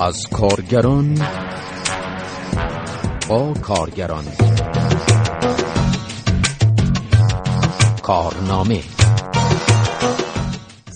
از 0.00 0.26
کارگران 0.32 1.18
با 3.28 3.52
کارگران. 3.62 4.24
کارنامه. 8.02 8.97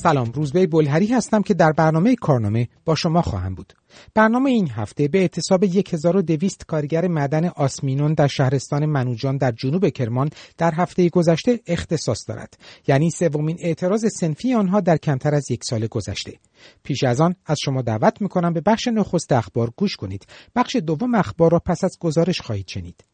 سلام 0.03 0.33
روزبه 0.33 0.67
بلهری 0.67 1.07
هستم 1.07 1.43
که 1.43 1.55
در 1.55 1.73
برنامه 1.73 2.17
کارنامه 2.17 2.69
با 2.85 2.95
شما 2.95 3.23
خواهم 3.23 3.55
بود. 3.55 3.73
برنامه 4.15 4.51
این 4.51 4.71
هفته 4.71 5.09
به 5.09 5.19
اعتصاب 5.19 5.65
1200 5.65 6.65
کارگر 6.67 7.09
معدن 7.09 7.49
آسمینون 7.49 8.15
در 8.15 8.27
شهرستان 8.27 8.87
منوجان 8.87 9.37
در 9.37 9.53
جنوب 9.53 9.89
کرمان 9.89 10.31
در 10.59 10.75
هفته 10.75 11.09
گذشته 11.09 11.61
اختصاص 11.67 12.29
دارد. 12.29 12.59
یعنی 12.87 13.11
سومین 13.11 13.57
اعتراض 13.61 14.05
سنفی 14.21 14.55
آنها 14.55 14.81
در 14.81 14.97
کمتر 14.97 15.35
از 15.35 15.51
یک 15.51 15.65
سال 15.65 15.87
گذشته. 15.87 16.33
پیش 16.83 17.05
از 17.05 17.21
آن 17.21 17.35
از 17.47 17.57
شما 17.65 17.83
دعوت 17.83 18.23
می‌کنم 18.23 18.53
به 18.53 18.61
بخش 18.61 18.89
نخست 18.89 19.33
اخبار 19.33 19.71
گوش 19.77 19.97
کنید. 19.97 20.27
بخش 20.57 20.77
دوم 20.77 21.15
اخبار 21.15 21.51
را 21.53 21.59
پس 21.59 21.85
از 21.85 21.97
گزارش 22.01 22.41
خواهید 22.41 22.69
شنید. 22.69 23.05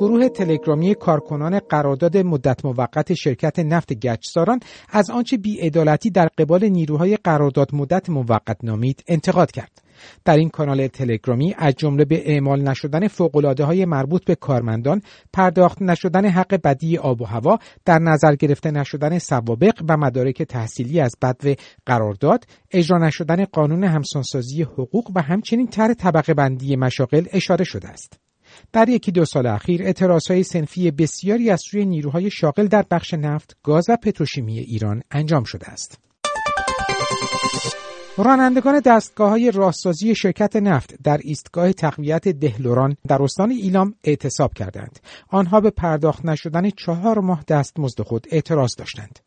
گروه 0.00 0.28
تلگرامی 0.28 0.94
کارکنان 0.94 1.58
قرارداد 1.58 2.16
مدت 2.16 2.64
موقت 2.64 3.14
شرکت 3.14 3.58
نفت 3.58 3.92
گچساران 3.92 4.60
از 4.88 5.10
آنچه 5.10 5.36
بیعدالتی 5.36 6.10
در 6.10 6.28
قبال 6.38 6.64
نیروهای 6.64 7.16
قرارداد 7.16 7.74
مدت 7.74 8.10
موقت 8.10 8.56
نامید 8.62 9.04
انتقاد 9.06 9.50
کرد. 9.50 9.82
در 10.24 10.36
این 10.36 10.48
کانال 10.48 10.86
تلگرامی 10.86 11.54
از 11.58 11.74
جمله 11.74 12.04
به 12.04 12.30
اعمال 12.30 12.60
نشدن 12.60 13.08
فوقالعاده 13.08 13.64
های 13.64 13.84
مربوط 13.84 14.24
به 14.24 14.34
کارمندان، 14.34 15.02
پرداخت 15.32 15.82
نشدن 15.82 16.26
حق 16.26 16.60
بدی 16.64 16.98
آب 16.98 17.22
و 17.22 17.24
هوا، 17.24 17.58
در 17.84 17.98
نظر 17.98 18.34
گرفته 18.34 18.70
نشدن 18.70 19.18
سوابق 19.18 19.82
و 19.88 19.96
مدارک 19.96 20.42
تحصیلی 20.42 21.00
از 21.00 21.12
بدو 21.22 21.54
قرارداد، 21.86 22.44
اجرا 22.70 22.98
نشدن 22.98 23.44
قانون 23.44 23.84
همسانسازی 23.84 24.62
حقوق 24.62 25.10
و 25.14 25.22
همچنین 25.22 25.66
طرح 25.66 25.94
طبقه 25.94 26.34
بندی 26.34 26.76
مشاغل 26.76 27.24
اشاره 27.32 27.64
شده 27.64 27.88
است. 27.88 28.29
در 28.72 28.88
یکی 28.88 29.12
دو 29.12 29.24
سال 29.24 29.46
اخیر 29.46 29.94
های 30.28 30.42
سنفی 30.42 30.90
بسیاری 30.90 31.50
از 31.50 31.60
سوی 31.60 31.84
نیروهای 31.84 32.30
شاغل 32.30 32.66
در 32.66 32.84
بخش 32.90 33.14
نفت، 33.14 33.56
گاز 33.62 33.86
و 33.90 33.96
پتروشیمی 33.96 34.58
ایران 34.58 35.02
انجام 35.10 35.44
شده 35.44 35.68
است. 35.68 35.98
رانندگان 38.16 38.80
دستگاه 38.80 39.30
های 39.30 39.50
راهسازی 39.50 40.14
شرکت 40.14 40.56
نفت 40.56 40.94
در 41.02 41.18
ایستگاه 41.22 41.72
تقویت 41.72 42.28
دهلوران 42.28 42.96
در 43.08 43.22
استان 43.22 43.50
ایلام 43.50 43.94
اعتصاب 44.04 44.54
کردند. 44.54 44.98
آنها 45.28 45.60
به 45.60 45.70
پرداخت 45.70 46.24
نشدن 46.24 46.70
چهار 46.70 47.18
ماه 47.18 47.44
دستمزد 47.48 48.02
خود 48.02 48.26
اعتراض 48.30 48.74
داشتند. 48.76 49.18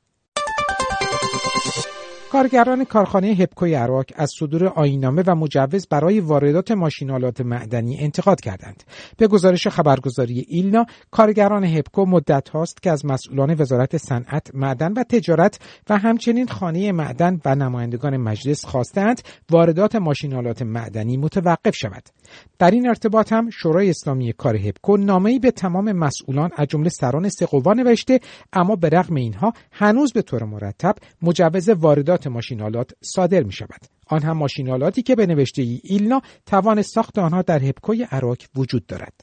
کارگران 2.34 2.86
کارخانه 2.86 3.28
هپکوی 3.28 3.74
عراق 3.74 4.06
از 4.16 4.32
صدور 4.40 4.68
آینامه 4.68 5.24
و 5.28 5.36
مجوز 5.36 5.88
برای 5.88 6.20
واردات 6.20 6.72
ماشینالات 6.72 7.42
معدنی 7.42 8.00
انتقاد 8.00 8.42
کردند. 8.42 8.84
به 9.18 9.28
گزارش 9.28 9.68
خبرگزاری 9.68 10.46
ایلنا، 10.48 10.86
کارگران 11.12 11.64
هپکو 11.64 12.06
مدت 12.06 12.50
هاست 12.50 12.84
که 12.84 12.92
از 12.92 13.06
مسئولان 13.06 13.56
وزارت 13.60 13.98
صنعت، 13.98 14.56
معدن 14.56 14.94
و 14.94 15.04
تجارت 15.04 15.60
و 15.90 15.98
همچنین 15.98 16.48
خانه 16.48 16.92
معدن 16.92 17.40
و 17.46 17.56
نمایندگان 17.56 18.18
مجلس 18.18 18.66
خواستند 18.66 19.22
واردات 19.50 19.96
ماشینالات 19.96 20.62
معدنی 20.62 21.18
متوقف 21.18 21.76
شود. 21.76 22.04
در 22.60 22.72
این 22.72 22.88
ارتباط 22.88 23.34
هم 23.34 23.50
شورای 23.50 23.90
اسلامی 23.90 24.34
کار 24.34 24.56
هپکو 24.56 24.98
نامه‌ای 24.98 25.40
به 25.40 25.52
تمام 25.52 25.92
مسئولان 25.92 26.50
از 26.56 26.68
جمله 26.68 26.90
سران 26.90 27.30
سقووا 27.30 27.74
نوشته 27.74 28.20
اما 28.54 28.76
به 28.76 28.90
رغم 28.90 29.16
اینها 29.16 29.54
هنوز 29.72 30.14
به 30.14 30.22
طور 30.22 30.44
مرتب 30.44 30.96
مجوز 31.22 31.70
واردات 31.70 32.28
ماشینالات 32.28 32.92
صادر 33.02 33.44
می 33.44 33.52
شود. 33.52 33.80
آن 34.08 34.22
هم 34.22 34.38
ماشینالاتی 34.38 35.02
که 35.02 35.16
به 35.16 35.26
نوشته 35.26 35.62
ای 35.62 35.80
ایلنا 35.84 36.22
توان 36.46 36.82
ساخت 36.82 37.20
آنها 37.20 37.42
در 37.42 37.64
هپکوی 37.64 38.04
عراق 38.12 38.38
وجود 38.56 38.86
دارد. 38.86 39.14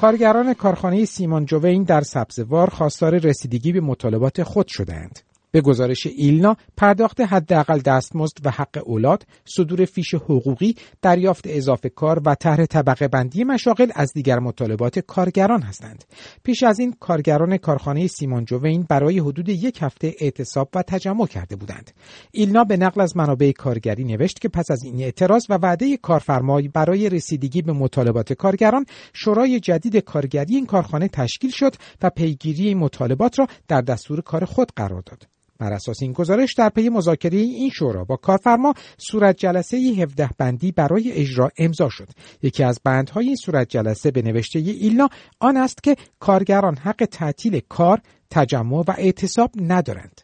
کارگران 0.00 0.54
کارخانه 0.54 1.04
سیمان 1.04 1.44
جوین 1.44 1.82
در 1.82 2.00
سبزوار 2.00 2.70
خواستار 2.70 3.18
رسیدگی 3.18 3.72
به 3.72 3.80
مطالبات 3.80 4.42
خود 4.42 4.68
شدهاند. 4.68 5.18
به 5.52 5.60
گزارش 5.60 6.06
ایلنا 6.06 6.56
پرداخت 6.76 7.20
حداقل 7.20 7.78
دستمزد 7.78 8.36
و 8.44 8.50
حق 8.50 8.82
اولاد، 8.84 9.26
صدور 9.44 9.84
فیش 9.84 10.14
حقوقی، 10.14 10.74
دریافت 11.02 11.44
اضافه 11.46 11.88
کار 11.88 12.22
و 12.26 12.34
طرح 12.34 12.66
طبقه 12.66 13.08
بندی 13.08 13.44
مشاغل 13.44 13.90
از 13.94 14.12
دیگر 14.12 14.38
مطالبات 14.38 14.98
کارگران 14.98 15.62
هستند. 15.62 16.04
پیش 16.42 16.62
از 16.62 16.78
این 16.78 16.94
کارگران 17.00 17.56
کارخانه 17.56 18.06
سیمان 18.06 18.44
جوین 18.44 18.86
برای 18.88 19.18
حدود 19.18 19.48
یک 19.48 19.78
هفته 19.82 20.14
اعتصاب 20.20 20.68
و 20.74 20.82
تجمع 20.82 21.26
کرده 21.26 21.56
بودند. 21.56 21.90
ایلنا 22.32 22.64
به 22.64 22.76
نقل 22.76 23.00
از 23.00 23.16
منابع 23.16 23.52
کارگری 23.52 24.04
نوشت 24.04 24.40
که 24.40 24.48
پس 24.48 24.70
از 24.70 24.84
این 24.84 25.02
اعتراض 25.02 25.46
و 25.48 25.54
وعده 25.54 25.96
کارفرمای 25.96 26.68
برای 26.68 27.08
رسیدگی 27.08 27.62
به 27.62 27.72
مطالبات 27.72 28.32
کارگران 28.32 28.86
شورای 29.12 29.60
جدید 29.60 29.96
کارگری 29.96 30.54
این 30.54 30.66
کارخانه 30.66 31.08
تشکیل 31.08 31.50
شد 31.50 31.74
و 32.02 32.10
پیگیری 32.10 32.74
مطالبات 32.74 33.38
را 33.38 33.46
در 33.68 33.80
دستور 33.80 34.20
کار 34.20 34.44
خود 34.44 34.72
قرار 34.76 35.02
داد. 35.06 35.41
بر 35.62 35.72
اساس 35.72 36.02
این 36.02 36.12
گزارش 36.12 36.54
در 36.54 36.68
پی 36.68 36.88
مذاکره 36.88 37.38
این 37.38 37.70
شورا 37.70 38.04
با 38.04 38.16
کارفرما 38.16 38.74
صورت 38.98 39.36
جلسه 39.36 39.76
17 39.76 40.30
بندی 40.38 40.72
برای 40.72 41.12
اجرا 41.12 41.50
امضا 41.58 41.88
شد. 41.88 42.08
یکی 42.42 42.64
از 42.64 42.80
بندهای 42.84 43.26
این 43.26 43.36
صورت 43.36 43.68
جلسه 43.68 44.10
به 44.10 44.22
نوشته 44.22 44.58
ایلنا 44.58 45.08
آن 45.40 45.56
است 45.56 45.82
که 45.82 45.96
کارگران 46.20 46.76
حق 46.76 47.08
تعطیل 47.10 47.60
کار 47.68 48.00
تجمع 48.30 48.84
و 48.88 48.90
اعتصاب 48.98 49.50
ندارند. 49.56 50.20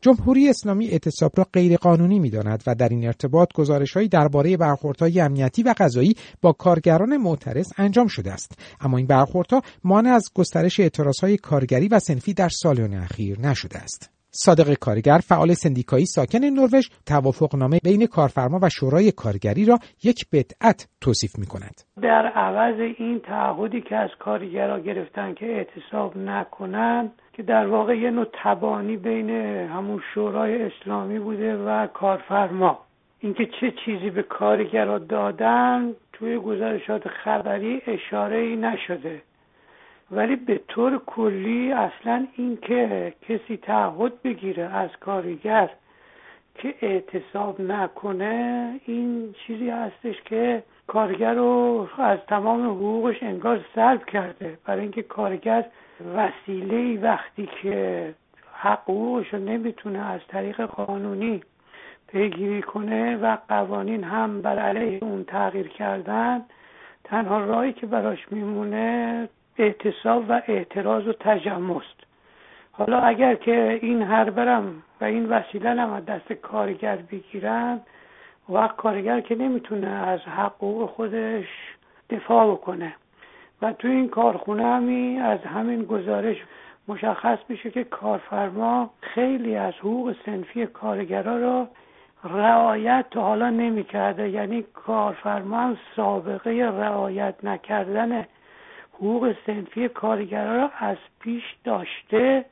جمهوری 0.00 0.48
اسلامی 0.48 0.88
اعتصاب 0.88 1.32
را 1.36 1.46
غیرقانونی 1.52 2.18
می‌داند 2.18 2.62
و 2.66 2.74
در 2.74 2.88
این 2.88 3.06
ارتباط 3.06 3.52
گزارشهایی 3.52 4.08
درباره 4.08 4.56
برخوردهای 4.56 5.20
امنیتی 5.20 5.62
و 5.62 5.74
قضایی 5.78 6.16
با 6.40 6.52
کارگران 6.52 7.16
معترض 7.16 7.72
انجام 7.76 8.06
شده 8.06 8.32
است. 8.32 8.52
اما 8.80 8.96
این 8.96 9.06
برخوردها 9.06 9.62
مانع 9.84 10.10
از 10.10 10.30
گسترش 10.34 10.80
اعتراضهای 10.80 11.36
کارگری 11.36 11.88
و 11.88 11.98
سنفی 11.98 12.34
در 12.34 12.48
سالیان 12.48 12.94
اخیر 12.94 13.40
نشده 13.40 13.78
است. 13.78 14.19
صادق 14.30 14.74
کارگر 14.74 15.18
فعال 15.28 15.54
سندیکایی 15.54 16.06
ساکن 16.06 16.38
نروژ 16.38 16.88
توافقنامه 17.06 17.78
بین 17.84 18.06
کارفرما 18.06 18.58
و 18.62 18.68
شورای 18.68 19.12
کارگری 19.12 19.64
را 19.64 19.78
یک 20.04 20.26
بدعت 20.32 20.88
توصیف 21.00 21.38
می 21.38 21.46
کند. 21.46 21.74
در 22.02 22.26
عوض 22.26 22.80
این 22.98 23.20
تعهدی 23.20 23.80
که 23.80 23.96
از 23.96 24.10
کارگرها 24.18 24.78
گرفتن 24.78 25.34
که 25.34 25.46
اعتصاب 25.46 26.16
نکنند 26.16 27.12
که 27.32 27.42
در 27.42 27.66
واقع 27.66 27.98
یه 27.98 28.10
نوع 28.10 28.26
تبانی 28.44 28.96
بین 28.96 29.30
همون 29.66 30.00
شورای 30.14 30.62
اسلامی 30.62 31.18
بوده 31.18 31.56
و 31.56 31.86
کارفرما 31.86 32.78
اینکه 33.20 33.46
چه 33.60 33.72
چیزی 33.84 34.10
به 34.10 34.22
کارگرها 34.22 34.98
دادن 34.98 35.92
توی 36.12 36.38
گزارشات 36.38 37.08
خبری 37.08 37.82
اشاره 37.86 38.36
ای 38.36 38.56
نشده 38.56 39.22
ولی 40.12 40.36
به 40.36 40.60
طور 40.68 40.98
کلی 41.06 41.72
اصلا 41.72 42.26
اینکه 42.36 43.12
کسی 43.28 43.56
تعهد 43.56 44.22
بگیره 44.22 44.62
از 44.64 44.90
کارگر 45.00 45.70
که 46.54 46.74
اعتصاب 46.82 47.60
نکنه 47.60 48.74
این 48.86 49.34
چیزی 49.46 49.70
هستش 49.70 50.22
که 50.24 50.62
کارگر 50.86 51.34
رو 51.34 51.88
از 51.98 52.18
تمام 52.28 52.66
حقوقش 52.66 53.22
انگار 53.22 53.64
سلب 53.74 54.04
کرده. 54.04 54.58
برای 54.64 54.80
اینکه 54.80 55.02
کارگر 55.02 55.64
وسیله 56.16 57.00
وقتی 57.00 57.48
که 57.62 58.14
حق 58.52 58.82
حقوقش 58.82 59.34
رو 59.34 59.38
نمی‌تونه 59.38 59.98
از 59.98 60.20
طریق 60.28 60.62
قانونی 60.62 61.42
پیگیری 62.08 62.62
کنه 62.62 63.16
و 63.16 63.36
قوانین 63.48 64.04
هم 64.04 64.42
بر 64.42 64.58
علیه 64.58 64.98
اون 65.02 65.24
تغییر 65.24 65.68
کردن 65.68 66.44
تنها 67.04 67.44
راهی 67.44 67.72
که 67.72 67.86
براش 67.86 68.32
میمونه 68.32 69.28
اعتصاب 69.60 70.24
و 70.28 70.42
اعتراض 70.46 71.06
و 71.06 71.12
تجمع 71.12 71.76
است 71.76 72.00
حالا 72.72 73.00
اگر 73.00 73.34
که 73.34 73.78
این 73.82 74.02
هر 74.02 74.30
برم 74.30 74.82
و 75.00 75.04
این 75.04 75.28
وسیله 75.28 75.70
هم 75.70 75.92
از 75.92 76.04
دست 76.04 76.32
کارگر 76.32 76.96
بگیرن 76.96 77.80
وقت 78.48 78.76
کارگر 78.76 79.20
که 79.20 79.34
نمی‌تونه 79.34 79.88
از 79.88 80.20
حقوق 80.20 80.90
خودش 80.90 81.46
دفاع 82.10 82.52
بکنه. 82.52 82.94
و 83.62 83.72
تو 83.72 83.88
این 83.88 84.08
کارخونه 84.08 84.64
همی 84.64 85.18
از 85.18 85.38
همین 85.40 85.84
گزارش 85.84 86.36
مشخص 86.88 87.38
میشه 87.48 87.70
که 87.70 87.84
کارفرما 87.84 88.90
خیلی 89.00 89.56
از 89.56 89.74
حقوق 89.74 90.14
سنفی 90.26 90.66
کارگرا 90.66 91.36
را 91.36 91.68
رعایت 92.24 93.04
تا 93.10 93.22
حالا 93.22 93.50
نمی‌کرده. 93.50 94.28
یعنی 94.28 94.62
کارفرما 94.62 95.74
سابقه 95.96 96.50
رعایت 96.50 97.34
نکردن 97.42 98.26
حقوق 99.00 99.34
سنفی 99.46 99.88
کارگران 99.88 100.56
را 100.56 100.70
از 100.78 100.96
پیش 101.20 101.42
داشته 101.64 102.44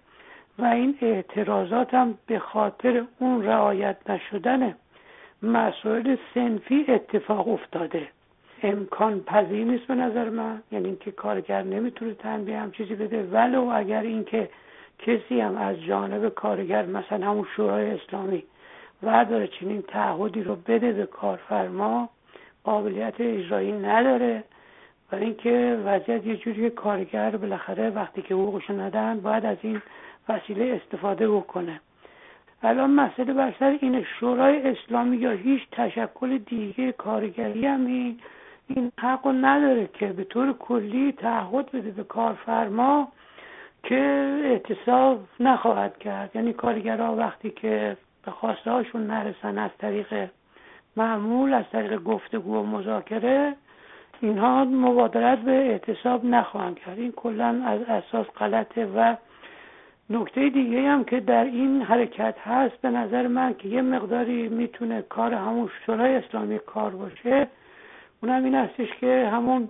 و 0.58 0.64
این 0.64 0.98
اعتراضات 1.02 1.94
هم 1.94 2.18
به 2.26 2.38
خاطر 2.38 3.04
اون 3.18 3.44
رعایت 3.44 3.96
نشدن 4.10 4.74
مسائل 5.42 6.16
سنفی 6.34 6.84
اتفاق 6.88 7.48
افتاده. 7.48 8.08
امکان 8.62 9.20
پذیر 9.20 9.64
نیست 9.64 9.86
به 9.86 9.94
نظر 9.94 10.30
من 10.30 10.62
یعنی 10.72 10.86
اینکه 10.86 11.10
کارگر 11.10 11.62
نمی‌تونه 11.62 12.14
تنبیه 12.14 12.58
هم 12.58 12.70
چیزی 12.70 12.94
بده. 12.94 13.22
ولو 13.22 13.70
اگر 13.74 14.02
اینکه 14.02 14.48
کسی 14.98 15.40
هم 15.40 15.56
از 15.56 15.82
جانب 15.82 16.28
کارگر 16.28 16.86
مثلا 16.86 17.26
همون 17.26 17.46
شورای 17.56 17.90
اسلامی 17.90 18.42
ورداره 19.02 19.46
چنین 19.46 19.82
تعهدی 19.82 20.42
رو 20.42 20.56
بده 20.56 20.92
به 20.92 21.06
کارفرما 21.06 22.08
قابلیت 22.64 23.14
اجرایی 23.18 23.72
نداره. 23.72 24.44
و 25.12 25.16
اینکه 25.16 25.82
وضعیت 25.84 26.26
یه 26.26 26.36
جوری 26.36 26.70
کارگر 26.70 27.36
بالاخره 27.36 27.90
وقتی 27.90 28.22
که 28.22 28.34
حقوقش 28.34 28.70
ندن 28.70 29.20
باید 29.20 29.46
از 29.46 29.56
این 29.62 29.82
وسیله 30.28 30.80
استفاده 30.82 31.28
بکنه. 31.28 31.80
الان 32.62 32.90
مسئله 32.90 33.32
برسر 33.32 33.78
این 33.80 34.04
شورای 34.20 34.68
اسلامی 34.68 35.16
یا 35.16 35.30
هیچ 35.30 35.62
تشکل 35.72 36.38
دیگه 36.38 36.92
کارگری 36.92 37.66
هم 37.66 37.86
این 37.86 38.18
این 38.68 38.92
حق 39.00 39.26
نداره 39.26 39.88
که 39.92 40.06
به 40.06 40.24
طور 40.24 40.52
کلی 40.52 41.12
تعهد 41.12 41.70
بده 41.70 41.90
به 41.90 42.04
کارفرما 42.04 43.08
که 43.82 43.98
اعتصاب 44.44 45.20
نخواهد 45.40 45.98
کرد. 45.98 46.30
یعنی 46.34 46.52
کارگرها 46.52 47.16
وقتی 47.16 47.50
که 47.50 47.96
به 48.24 48.30
خواسته 48.30 48.70
هاشون 48.70 49.06
نرسن 49.06 49.58
از 49.58 49.70
طریق 49.78 50.28
معمول 50.96 51.54
از 51.54 51.64
طریق 51.72 52.02
گفتگو 52.02 52.56
و 52.56 52.62
مذاکره 52.66 53.54
اینها 54.20 54.64
مبادرت 54.64 55.38
به 55.38 55.52
اعتصاب 55.52 56.24
نخواهند 56.24 56.78
کرد. 56.78 56.98
این 56.98 57.12
کلا 57.12 57.62
از 57.64 57.80
اساس 57.82 58.26
غلطه 58.26 58.86
و 58.86 59.14
نکته 60.10 60.48
دیگه 60.48 60.82
هم 60.82 61.04
که 61.04 61.20
در 61.20 61.44
این 61.44 61.82
حرکت 61.82 62.34
هست 62.44 62.80
به 62.82 62.90
نظر 62.90 63.26
من 63.26 63.54
که 63.54 63.68
یه 63.68 63.82
مقداری 63.82 64.48
می‌تونه 64.48 65.02
کار 65.02 65.34
همون 65.34 65.70
شورای 65.86 66.14
اسلامی 66.14 66.58
کار 66.58 66.90
باشه. 66.90 67.48
اونم 68.22 68.44
این 68.44 68.54
هستش 68.54 68.88
که 69.00 69.28
همون 69.32 69.68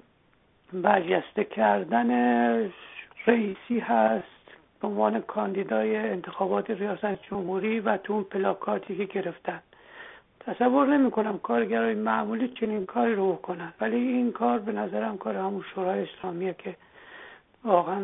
برجسته 0.73 1.45
کردن 1.45 2.11
رئیسی 3.27 3.79
هست 3.79 4.25
به 4.81 4.89
عنوان 4.89 5.21
کاندیدای 5.21 5.97
انتخابات 5.97 6.71
ریاست 6.71 7.23
جمهوری 7.23 7.81
و 7.81 7.97
تو 7.97 8.12
اون 8.12 8.25
پلاکاتی 8.25 8.97
که 8.97 9.05
گرفتن. 9.05 9.61
تصور 10.49 10.87
نمی 10.87 11.11
کنم 11.11 11.39
کارگرای 11.39 11.95
معمولی 11.95 12.49
چنین 12.49 12.87
کاری 12.87 13.15
رو 13.15 13.33
بکنن. 13.33 13.73
ولی 13.81 13.97
این 13.97 14.33
کار 14.33 14.59
به 14.59 14.73
نظرم 14.73 15.19
کار 15.19 15.37
همون 15.37 15.65
شورای 15.75 16.03
اسلامیه 16.03 16.55
که 16.59 16.77
واقعا 17.65 18.00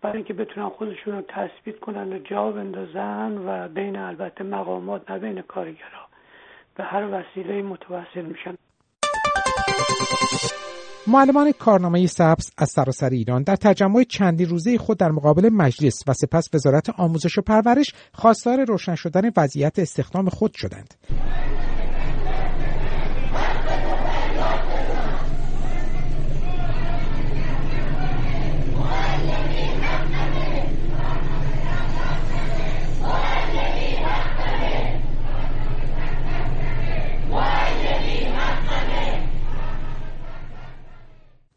برای 0.00 0.16
اینکه 0.16 0.34
بتونن 0.34 0.68
خودشون 0.68 1.14
رو 1.14 1.22
تثبیت 1.28 1.80
کنن 1.80 2.12
و 2.12 2.18
جا 2.18 2.50
بندازن 2.52 3.38
و 3.46 3.68
بین 3.68 3.96
البته 3.96 4.44
مقامات 4.44 5.10
نه 5.10 5.18
بین 5.18 5.42
کارگرها 5.42 6.08
به 6.74 6.84
هر 6.84 7.08
وسیله 7.12 7.62
متوسل 7.62 8.22
میشن. 8.22 8.54
معلمان 11.08 11.52
کارنامه 11.52 12.06
سبز 12.06 12.50
از 12.58 12.70
سراسر 12.70 13.10
ایران 13.10 13.42
در 13.42 13.56
تجمع 13.56 14.02
چندی 14.02 14.44
روزه 14.44 14.78
خود 14.78 14.98
در 14.98 15.10
مقابل 15.10 15.48
مجلس 15.48 16.02
و 16.06 16.12
سپس 16.12 16.48
وزارت 16.54 16.90
آموزش 16.90 17.38
و 17.38 17.42
پرورش 17.42 17.94
خواستار 18.12 18.64
روشن 18.64 18.94
شدن 18.94 19.30
وضعیت 19.36 19.78
استخدام 19.78 20.28
خود 20.28 20.54
شدند. 20.54 20.94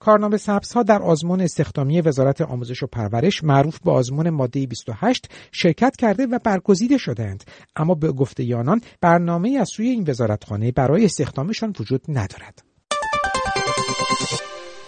کارنامه 0.01 0.37
ها 0.75 0.83
در 0.83 1.01
آزمون 1.01 1.41
استخدامی 1.41 2.01
وزارت 2.01 2.41
آموزش 2.41 2.83
و 2.83 2.87
پرورش 2.87 3.43
معروف 3.43 3.79
به 3.79 3.91
آزمون 3.91 4.29
ماده 4.29 4.67
28 4.67 5.29
شرکت 5.51 5.95
کرده 5.95 6.25
و 6.25 6.39
برگزیده 6.43 6.97
شدند 6.97 7.43
اما 7.75 7.95
به 7.95 8.11
گفته 8.11 8.43
یانان 8.43 8.81
برنامه 9.01 9.57
از 9.61 9.69
سوی 9.69 9.89
این 9.89 10.03
وزارتخانه 10.07 10.71
برای 10.71 11.05
استخدامشان 11.05 11.73
وجود 11.79 12.01
ندارد. 12.07 12.63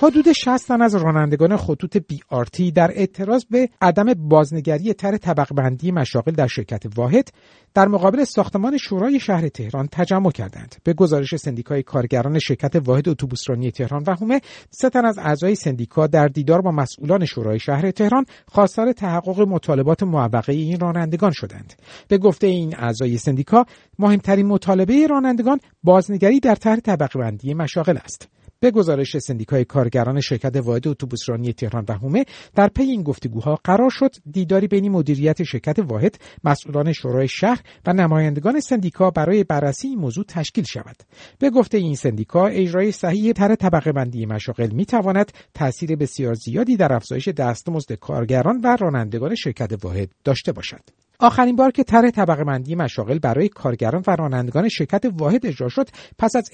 حدود 0.03 0.31
60 0.31 0.67
تن 0.67 0.81
از 0.81 0.95
رانندگان 0.95 1.57
خطوط 1.57 1.97
بی 1.97 2.19
آرتی 2.29 2.71
در 2.71 2.91
اعتراض 2.91 3.45
به 3.45 3.69
عدم 3.81 4.13
بازنگری 4.13 4.93
تر 4.93 5.17
طبق 5.17 5.53
بندی 5.53 5.91
مشاغل 5.91 6.31
در 6.31 6.47
شرکت 6.47 6.83
واحد 6.95 7.29
در 7.73 7.87
مقابل 7.87 8.23
ساختمان 8.23 8.77
شورای 8.77 9.19
شهر 9.19 9.47
تهران 9.47 9.87
تجمع 9.91 10.31
کردند. 10.31 10.75
به 10.83 10.93
گزارش 10.93 11.35
سندیکای 11.35 11.83
کارگران 11.83 12.39
شرکت 12.39 12.75
واحد 12.75 13.09
اتوبوسرانی 13.09 13.71
تهران 13.71 14.03
و 14.07 14.15
هومه 14.15 14.41
سه 14.69 14.89
تن 14.89 15.05
از 15.05 15.17
اعضای 15.17 15.55
سندیکا 15.55 16.07
در 16.07 16.27
دیدار 16.27 16.61
با 16.61 16.71
مسئولان 16.71 17.25
شورای 17.25 17.59
شهر 17.59 17.91
تهران 17.91 18.25
خواستار 18.47 18.91
تحقق 18.91 19.39
مطالبات 19.39 20.03
موقعه 20.03 20.55
این 20.55 20.79
رانندگان 20.79 21.31
شدند. 21.31 21.73
به 22.07 22.17
گفته 22.17 22.47
این 22.47 22.75
اعضای 22.77 23.17
سندیکا 23.17 23.65
مهمترین 23.99 24.45
مطالبه 24.45 25.07
رانندگان 25.07 25.59
بازنگری 25.83 26.39
در 26.39 26.55
طرح 26.55 26.79
طبقه 26.79 27.19
بندی 27.19 27.53
مشاغل 27.53 27.97
است. 27.97 28.29
به 28.63 28.71
گزارش 28.71 29.17
سندیکای 29.17 29.65
کارگران 29.65 30.21
شرکت 30.21 30.55
واحد 30.55 30.87
اتوبوسرانی 30.87 31.53
تهران 31.53 31.85
و 31.87 31.93
هومه 31.93 32.25
در 32.55 32.67
پی 32.67 32.83
این 32.83 33.03
گفتگوها 33.03 33.59
قرار 33.63 33.89
شد 33.89 34.15
دیداری 34.31 34.67
بین 34.67 34.91
مدیریت 34.91 35.43
شرکت 35.43 35.79
واحد 35.79 36.17
مسئولان 36.43 36.93
شورای 36.93 37.27
شهر 37.27 37.61
و 37.85 37.93
نمایندگان 37.93 38.59
سندیکا 38.59 39.11
برای 39.11 39.43
بررسی 39.43 39.87
این 39.87 39.99
موضوع 39.99 40.25
تشکیل 40.27 40.63
شود. 40.63 40.95
به 41.39 41.49
گفته 41.49 41.77
این 41.77 41.95
سندیکا 41.95 42.47
اجرای 42.47 42.91
صحیح 42.91 43.33
طرح 43.33 43.55
طبقه 43.55 43.91
بندی 43.91 44.25
مشاغل 44.25 44.71
می 44.71 44.85
تواند 44.85 45.31
تاثیر 45.53 45.95
بسیار 45.95 46.33
زیادی 46.33 46.77
در 46.77 46.93
افزایش 46.93 47.27
دستمزد 47.27 47.93
کارگران 47.93 48.61
و 48.63 48.77
رانندگان 48.79 49.35
شرکت 49.35 49.83
واحد 49.83 50.09
داشته 50.23 50.51
باشد. 50.51 51.02
آخرین 51.23 51.55
بار 51.55 51.71
که 51.71 51.83
طرح 51.83 52.09
طبقه 52.09 52.43
بندی 52.43 52.75
مشاغل 52.75 53.19
برای 53.19 53.49
کارگران 53.49 54.03
و 54.07 54.15
رانندگان 54.15 54.69
شرکت 54.69 55.05
واحد 55.17 55.45
اجرا 55.45 55.69
شد 55.69 55.89
پس 56.17 56.35
از 56.35 56.49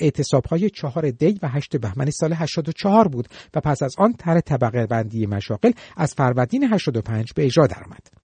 های 0.50 0.70
چهار 0.70 1.10
دی 1.10 1.40
و 1.44 1.48
هشت 1.48 1.78
بهمن 1.78 2.10
سال 2.10 2.34
84 2.34 3.08
بود 3.08 3.28
و 3.56 3.60
پس 3.60 3.84
از 3.84 3.96
آن 3.98 4.14
طرح 4.14 4.40
طبقه 4.40 4.86
بندی 4.86 5.26
مشاغل 5.26 5.72
از 5.98 6.14
فروردین 6.14 6.64
85 6.64 7.34
به 7.34 7.46
اجرا 7.46 7.68
درآمد. 7.68 8.19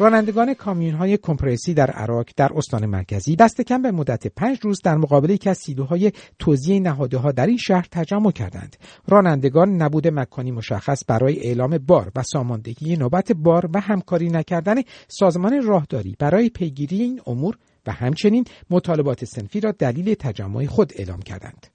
رانندگان 0.00 0.54
کامیون 0.54 0.94
های 0.94 1.16
کمپرسی 1.16 1.74
در 1.74 1.90
عراق 1.90 2.26
در 2.36 2.50
استان 2.56 2.86
مرکزی 2.86 3.36
دست 3.36 3.60
کم 3.60 3.82
به 3.82 3.90
مدت 3.90 4.26
پنج 4.26 4.58
روز 4.62 4.80
در 4.84 4.96
مقابل 4.96 5.30
یکی 5.30 5.50
از 5.50 5.58
سیلوهای 5.58 6.12
توزیع 6.38 6.80
نهاده 6.80 7.18
ها 7.18 7.32
در 7.32 7.46
این 7.46 7.56
شهر 7.56 7.86
تجمع 7.90 8.32
کردند. 8.32 8.76
رانندگان 9.08 9.82
نبود 9.82 10.08
مکانی 10.08 10.50
مشخص 10.50 11.02
برای 11.08 11.40
اعلام 11.40 11.78
بار 11.78 12.12
و 12.16 12.22
ساماندهی 12.22 12.96
نوبت 12.96 13.32
بار 13.32 13.70
و 13.74 13.80
همکاری 13.80 14.28
نکردن 14.28 14.74
سازمان 15.08 15.62
راهداری 15.62 16.16
برای 16.18 16.48
پیگیری 16.48 17.02
این 17.02 17.20
امور 17.26 17.58
و 17.86 17.92
همچنین 17.92 18.44
مطالبات 18.70 19.24
سنفی 19.24 19.60
را 19.60 19.72
دلیل 19.72 20.14
تجمع 20.14 20.66
خود 20.66 20.92
اعلام 20.96 21.20
کردند. 21.20 21.66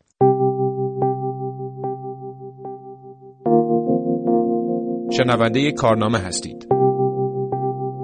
شنونده 5.18 5.72
کارنامه 5.72 6.20
هستید. 6.20 6.73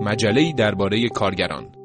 مجله 0.01 0.53
درباره 0.53 1.09
کارگران. 1.09 1.79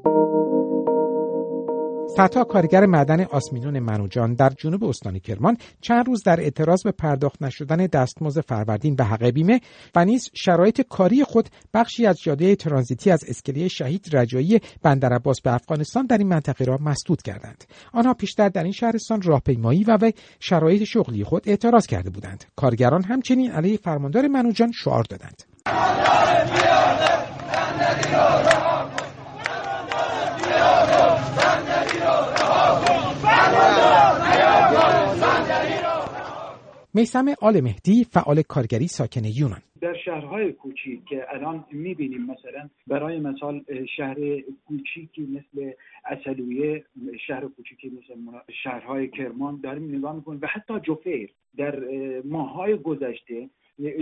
فتا 2.17 2.45
کارگر 2.45 2.87
معدن 2.87 3.25
آسمینون 3.25 3.79
منوجان 3.79 4.35
در 4.35 4.51
جنوب 4.59 4.85
استان 4.85 5.19
کرمان 5.19 5.57
چند 5.81 6.07
روز 6.07 6.23
در 6.23 6.41
اعتراض 6.41 6.83
به 6.83 6.93
پرداخت 6.93 7.43
نشدن 7.43 7.77
دستمزد 7.77 8.41
فروردین 8.41 8.97
به 8.97 9.05
حق 9.05 9.25
بیمه 9.25 9.61
و 9.95 10.05
نیز 10.05 10.31
شرایط 10.35 10.81
کاری 10.81 11.25
خود 11.25 11.49
بخشی 11.75 12.07
از 12.07 12.21
جاده 12.21 12.57
ترانزیتی 12.57 13.11
از 13.11 13.25
اسکله 13.29 13.69
شهید 13.69 14.17
رجایی 14.17 14.61
بندر 14.83 15.13
عباس 15.13 15.41
به 15.41 15.55
افغانستان 15.55 16.07
در 16.07 16.19
این 16.19 16.29
منطقه 16.29 16.65
را 16.65 16.79
مسدود 16.81 17.23
کردند. 17.23 17.65
آنها 17.93 18.15
پیشتر 18.15 18.49
در 18.49 18.63
این 18.63 18.73
شهرستان 18.73 19.23
راهپیمایی 19.23 19.85
و 19.85 19.99
به 19.99 20.15
شرایط 20.41 20.85
شغلی 20.85 21.25
خود 21.25 21.49
اعتراض 21.49 21.87
کرده 21.87 22.11
بودند. 22.11 22.45
کارگران 22.57 23.05
همچنین 23.05 23.51
علیه 23.51 23.77
فرماندار 23.77 24.29
منوجان 24.29 24.73
شعار 24.73 25.03
دادند. 25.03 25.43
میسم 36.97 37.25
آل 37.41 37.61
مهدی 37.61 38.05
فعال 38.05 38.43
کارگری 38.43 38.87
ساکن 38.87 39.25
یونان. 39.25 39.63
در 39.81 39.95
شهرهای 40.05 40.53
کوچیک 40.53 41.05
که 41.09 41.25
الان 41.29 41.65
می‌بینیم 41.73 42.23
مثلا 42.23 42.69
برای 42.87 43.21
مثال 43.21 43.65
شهر 43.97 44.17
کوچیکی 44.67 45.23
مثل 45.23 45.71
اصلویه 46.05 46.85
شهر 47.27 47.41
کوچیکی 47.49 47.89
مثل 47.89 48.39
شهرهای 48.63 49.09
کرمان 49.09 49.61
داریم 49.63 49.97
نگاه 49.97 50.15
می‌کنیم. 50.15 50.41
و 50.43 50.47
حتی 50.47 50.75
جفیر 50.81 51.31
در 51.57 51.75
ماههای 52.25 52.77
گذشته 52.77 53.49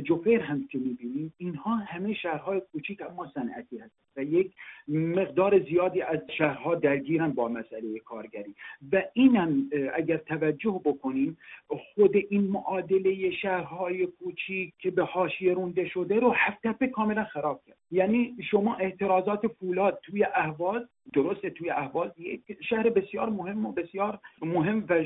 جوفر 0.05 0.41
هم 0.41 0.67
که 0.67 0.79
می‌بینیم 0.79 1.33
اینها 1.39 1.77
همه 1.77 2.15
شهرهای 2.15 2.63
کوچیک 2.73 3.03
اما 3.03 3.31
صنعتی 3.35 3.79
هست 3.79 3.93
و 4.17 4.23
یک 4.23 4.53
مقدار 4.89 5.59
زیادی 5.59 6.03
از 6.03 6.19
شهرها 6.39 6.75
درگیرن 6.75 7.31
با 7.31 7.49
مسئله 7.49 7.99
کارگری. 7.99 8.55
و 8.93 9.03
اینم 9.13 9.71
اگر 9.95 10.17
توجه 10.17 10.81
بکنیم 10.85 11.37
خود 11.67 12.17
این 12.31 12.43
معادله 12.43 13.31
شهرهای 13.31 14.07
کوچیک 14.07 14.75
که 14.79 14.91
به 14.91 15.05
حاشیه 15.05 15.55
رونده 15.55 15.89
شده 15.89 16.21
رو 16.21 16.31
هفت 16.37 16.85
کاملا 16.85 17.25
خراب 17.25 17.63
کرد. 17.67 17.77
یعنی 17.91 18.37
شما 18.51 18.77
اعتراضات 18.77 19.47
فولاد 19.47 20.01
توی 20.03 20.25
اهواز 20.35 20.83
درسته 21.13 21.51
توی 21.51 21.71
اهواز 21.71 22.11
یک 22.19 22.41
شهر 22.69 22.91
بسیار 22.91 23.31
مهم 23.31 23.67
و 23.67 23.73
بسیار 23.73 24.19
مهم 24.43 24.87
و, 24.89 25.05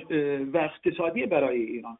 و 0.53 0.59
اقتصادی 0.59 1.27
برای 1.27 1.63
ایران. 1.63 1.99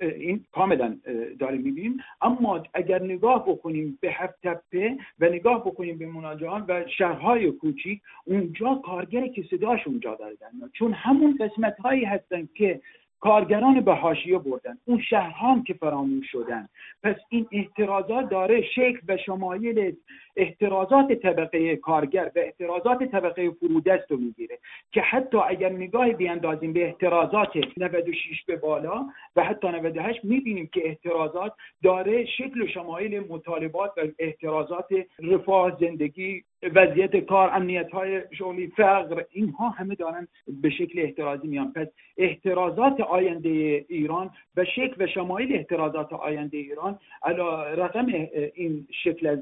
این 0.00 0.44
کاملا 0.52 0.96
داریم 1.38 1.60
می‌بینیم. 1.60 1.96
اما 2.22 2.62
اگر 2.74 3.02
نگاه 3.02 3.46
بکنیم 3.46 3.98
به 4.00 4.12
هفت 4.12 4.34
تپه 4.42 4.96
و 5.20 5.26
نگاه 5.26 5.60
بکنیم 5.64 5.98
به 5.98 6.06
مناجعان 6.06 6.64
و 6.68 6.84
شهرهای 6.98 7.50
کوچیک 7.50 8.00
اونجا 8.24 8.74
کارگری 8.74 9.30
که 9.30 9.42
صداش 9.50 9.86
اونجا 9.86 10.14
داره 10.14 10.36
چون 10.72 10.92
همون 10.92 11.38
قسمت 11.40 11.76
هایی 11.78 12.04
هستن 12.04 12.48
که 12.54 12.80
کارگران 13.20 13.80
به 13.80 13.94
حاشیه 13.94 14.38
بردن. 14.38 14.78
اون 14.84 15.00
شهرها 15.00 15.62
که 15.66 15.74
فراموش 15.74 16.30
شدن. 16.30 16.68
پس 17.02 17.16
این 17.28 17.46
احترازات 17.52 18.28
داره 18.30 18.62
شکل 18.62 19.00
و 19.08 19.16
شمایل 19.16 19.96
احترازات 20.36 21.12
طبقه 21.12 21.76
کارگر 21.76 22.30
و 22.36 22.38
احترازات 22.38 23.04
طبقه 23.04 23.50
فرودست 23.50 24.10
رو 24.10 24.16
می‌گیره 24.16 24.58
که 24.92 25.00
حتی 25.00 25.38
اگر 25.38 25.68
نگاه 25.68 26.12
بیاندازیم 26.12 26.72
به 26.72 26.84
احترازات 26.84 27.56
96 27.76 28.44
به 28.46 28.56
بالا 28.56 29.06
و 29.36 29.44
حتی 29.44 29.68
98 29.68 30.24
می‌بینیم 30.24 30.70
که 30.72 30.88
احترازات 30.88 31.52
داره 31.82 32.24
شکل 32.24 32.62
و 32.62 32.66
شمایل 32.66 33.20
مطالبات 33.28 33.90
و 33.96 34.00
احترازات 34.18 34.88
رفاه 35.22 35.76
زندگی 35.80 36.44
وضعیت 36.62 37.16
کار 37.16 37.50
امنیت 37.52 37.90
های 37.90 38.22
شغلی 38.38 38.66
فقر 38.66 39.22
اینها 39.30 39.68
همه 39.68 39.94
دارن 39.94 40.28
به 40.62 40.70
شکل 40.70 40.98
احترازی 40.98 41.48
میان. 41.48 41.72
پس 41.72 41.86
احترازات 42.18 43.00
آینده 43.00 43.84
ایران 43.88 44.30
و 44.56 44.64
شکل 44.64 44.94
و 44.98 45.06
شمایل 45.06 45.56
احترازات 45.56 46.12
آینده 46.12 46.56
ایران 46.56 46.98
علا 47.22 47.62
رقم 47.62 48.06
این 48.54 48.86
شکل 49.04 49.26
از 49.26 49.38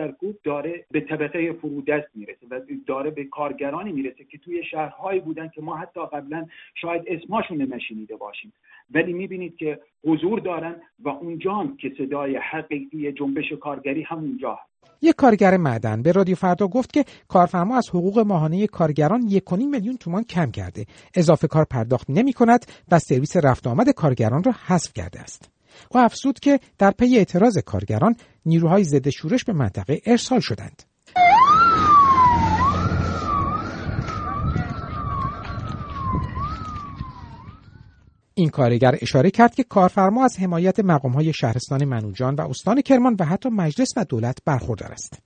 سرکوب 0.00 0.36
داره 0.44 0.84
به 0.90 1.00
طبقه 1.00 1.52
فرودست 1.52 2.08
می‌رسه 2.14 2.46
و 2.50 2.60
داره 2.86 3.10
به 3.10 3.24
کارگرانی 3.24 3.92
می‌رسه 3.92 4.24
که 4.24 4.38
توی 4.38 4.64
شهرهایی 4.70 5.20
بودن 5.20 5.48
که 5.48 5.62
ما 5.62 5.76
حتی 5.76 6.00
قبلا 6.12 6.46
شاید 6.74 7.02
اسماشون 7.06 7.62
نشینیده 7.62 8.16
باشیم. 8.16 8.52
ولی 8.94 9.12
می‌بینید 9.12 9.56
که 9.56 9.80
حضور 10.04 10.40
دارن 10.40 10.76
و 11.04 11.08
اونجا 11.08 11.68
که 11.80 11.92
صدای 11.98 12.36
حقیقی 12.36 13.12
جنبش 13.12 13.52
کارگری 13.52 14.02
همونجا 14.02 14.58
یک 15.02 15.14
کارگر 15.16 15.56
معدن 15.56 16.02
به 16.02 16.12
رادیو 16.12 16.36
فردا 16.36 16.66
گفت 16.66 16.92
که 16.92 17.04
کارفرما 17.28 17.76
از 17.76 17.88
حقوق 17.88 18.18
ماهانه 18.18 18.66
کارگران 18.66 19.22
یک 19.22 19.52
میلیون 19.52 19.96
تومان 19.96 20.24
کم 20.24 20.50
کرده. 20.50 20.86
اضافه 21.14 21.48
کار 21.48 21.64
پرداخت 21.70 22.10
نمی 22.10 22.32
کند 22.32 22.66
و 22.92 22.98
سرویس 22.98 23.36
رفت 23.36 23.66
آمد 23.66 23.90
کارگران 23.90 24.42
را 24.44 24.52
حذف 24.66 24.92
کرده 24.92 25.20
است. 25.20 25.59
او 25.88 26.00
افزود 26.00 26.40
که 26.40 26.60
در 26.78 26.90
پی 26.90 27.16
اعتراض 27.16 27.58
کارگران 27.58 28.16
نیروهای 28.46 28.84
ضد 28.84 29.08
شورش 29.08 29.44
به 29.44 29.52
منطقه 29.52 30.00
ارسال 30.06 30.40
شدند. 30.40 30.82
این 38.40 38.48
کارگر 38.48 38.98
اشاره 39.00 39.30
کرد 39.30 39.54
که 39.54 39.64
کارفرما 39.64 40.24
از 40.24 40.38
حمایت 40.38 40.80
مقامهای 40.80 41.32
شهرستان 41.32 41.84
منوجان 41.84 42.34
و 42.34 42.40
استان 42.40 42.80
کرمان 42.80 43.16
و 43.20 43.24
حتی 43.24 43.48
مجلس 43.48 43.92
و 43.96 44.04
دولت 44.04 44.38
برخوردار 44.44 44.92
است. 44.92 45.18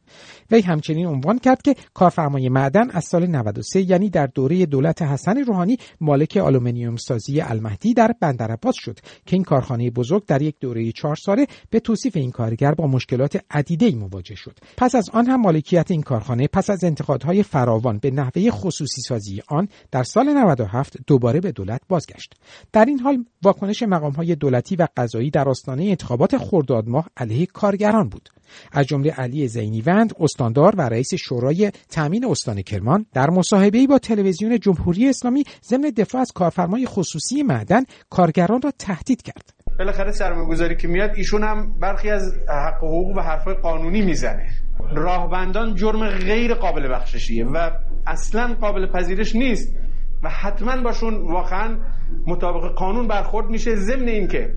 وی 0.50 0.60
همچنین 0.60 1.06
عنوان 1.06 1.38
کرد 1.38 1.62
که 1.62 1.74
کارفرمای 1.94 2.48
معدن 2.48 2.90
از 2.90 3.04
سال 3.04 3.26
93 3.26 3.80
یعنی 3.80 4.10
در 4.10 4.26
دوره 4.26 4.66
دولت 4.66 5.02
حسن 5.02 5.38
روحانی 5.38 5.78
مالک 6.00 6.36
آلومینیوم 6.36 6.96
سازی 6.96 7.40
المهدی 7.40 7.94
در 7.94 8.14
بندرعباس 8.20 8.74
شد 8.78 8.98
که 9.26 9.36
این 9.36 9.44
کارخانه 9.44 9.90
بزرگ 9.90 10.26
در 10.26 10.42
یک 10.42 10.54
دوره 10.60 10.92
چهار 10.92 11.16
ساله 11.16 11.46
به 11.70 11.80
توصیف 11.80 12.16
این 12.16 12.30
کارگر 12.30 12.74
با 12.74 12.86
مشکلات 12.86 13.44
عدیده 13.50 13.94
مواجه 13.94 14.34
شد. 14.34 14.58
پس 14.76 14.94
از 14.94 15.10
آن 15.10 15.26
هم 15.26 15.40
مالکیت 15.40 15.90
این 15.90 16.02
کارخانه 16.02 16.48
پس 16.48 16.70
از 16.70 16.84
انتقادهای 16.84 17.42
فراوان 17.42 17.98
به 17.98 18.10
نحوه 18.10 18.50
خصوصی 18.50 19.00
سازی 19.00 19.42
آن 19.48 19.68
در 19.90 20.02
سال 20.02 20.28
97 20.28 20.96
دوباره 21.06 21.40
به 21.40 21.52
دولت 21.52 21.80
بازگشت. 21.88 22.34
در 22.72 22.84
این 22.84 23.03
حال 23.04 23.24
واکنش 23.42 23.82
های 24.16 24.34
دولتی 24.34 24.76
و 24.76 24.88
قضایی 24.96 25.30
در 25.30 25.48
آستانه 25.48 25.84
انتخابات 25.84 26.38
خرداد 26.38 26.88
ماه 26.88 27.08
علیه 27.16 27.46
کارگران 27.46 28.08
بود. 28.08 28.28
از 28.72 28.86
جمله 28.86 29.10
علی 29.10 29.48
زینیوند 29.48 30.12
استاندار 30.20 30.74
و 30.76 30.82
رئیس 30.82 31.14
شورای 31.14 31.72
تامین 31.90 32.24
استان 32.24 32.62
کرمان 32.62 33.06
در 33.12 33.30
مصاحبه‌ای 33.30 33.86
با 33.86 33.98
تلویزیون 33.98 34.58
جمهوری 34.58 35.08
اسلامی 35.08 35.44
ضمن 35.64 35.90
دفاع 35.96 36.20
از 36.20 36.32
کارفرمای 36.32 36.86
خصوصی 36.86 37.42
معدن 37.42 37.82
کارگران 38.10 38.62
را 38.62 38.72
تهدید 38.78 39.22
کرد. 39.22 39.54
بالاخره 39.78 40.12
سرمایه‌گذاری 40.12 40.76
که 40.76 40.88
میاد 40.88 41.10
ایشون 41.16 41.42
هم 41.42 41.78
برخی 41.80 42.10
از 42.10 42.34
حق 42.48 42.84
و 42.84 42.86
حقوق 42.86 43.16
و 43.16 43.20
حرفای 43.20 43.54
قانونی 43.54 44.02
می‌زنه. 44.02 44.50
راهبندان 44.92 45.74
جرم 45.74 46.08
غیر 46.08 46.54
قابل 46.54 46.88
بخششیه 46.88 47.46
و 47.46 47.70
اصلا 48.06 48.54
قابل 48.60 48.86
پذیرش 48.86 49.36
نیست. 49.36 49.76
و 50.24 50.28
حتما 50.28 50.82
باشون 50.82 51.32
واقعا 51.32 51.78
مطابق 52.26 52.74
قانون 52.74 53.08
برخورد 53.08 53.46
میشه 53.46 53.74
ضمن 53.74 54.08
اینکه 54.08 54.54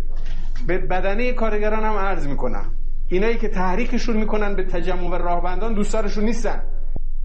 به 0.67 0.77
بدنه 0.77 1.33
کارگران 1.33 1.83
هم 1.83 1.95
عرض 1.95 2.27
می‌کنم 2.27 2.71
اینایی 3.07 3.37
که 3.37 3.47
تحریکشون 3.47 4.17
می‌کنن 4.17 4.55
به 4.55 4.63
تجمع 4.63 5.09
و 5.09 5.15
راهبندان 5.15 5.73
دوستارشون 5.73 6.23
نیستن. 6.23 6.61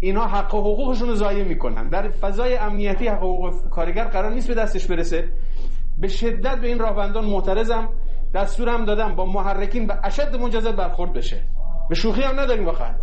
اینا 0.00 0.26
حق 0.26 0.54
و 0.54 0.61
حقوقشون 0.61 1.08
رو 1.08 1.14
ضایع 1.14 1.44
می‌کنن. 1.44 1.88
در 1.88 2.08
فضای 2.08 2.56
امنیتی 2.56 3.08
حق 3.08 3.18
حقوق 3.18 3.68
کارگر 3.70 4.04
قرار 4.04 4.32
نیست 4.32 4.49
به 4.49 4.54
دستش 4.54 4.87
برسه. 4.87 5.28
به 5.99 6.08
شدت 6.08 6.61
به 6.61 6.68
این 6.68 6.78
راهبندان 6.78 7.25
معترضم 7.25 7.88
دستورم 8.34 8.84
دادم 8.84 9.14
با 9.14 9.26
محرکین 9.26 9.87
به 9.87 9.94
اشد 10.04 10.37
مجازات 10.37 10.76
برخورد 10.76 11.12
بشه. 11.12 11.44
به 11.88 11.94
شوخی 11.94 12.22
هم 12.22 12.40
نداریم 12.40 12.66
واقعا. 12.66 12.94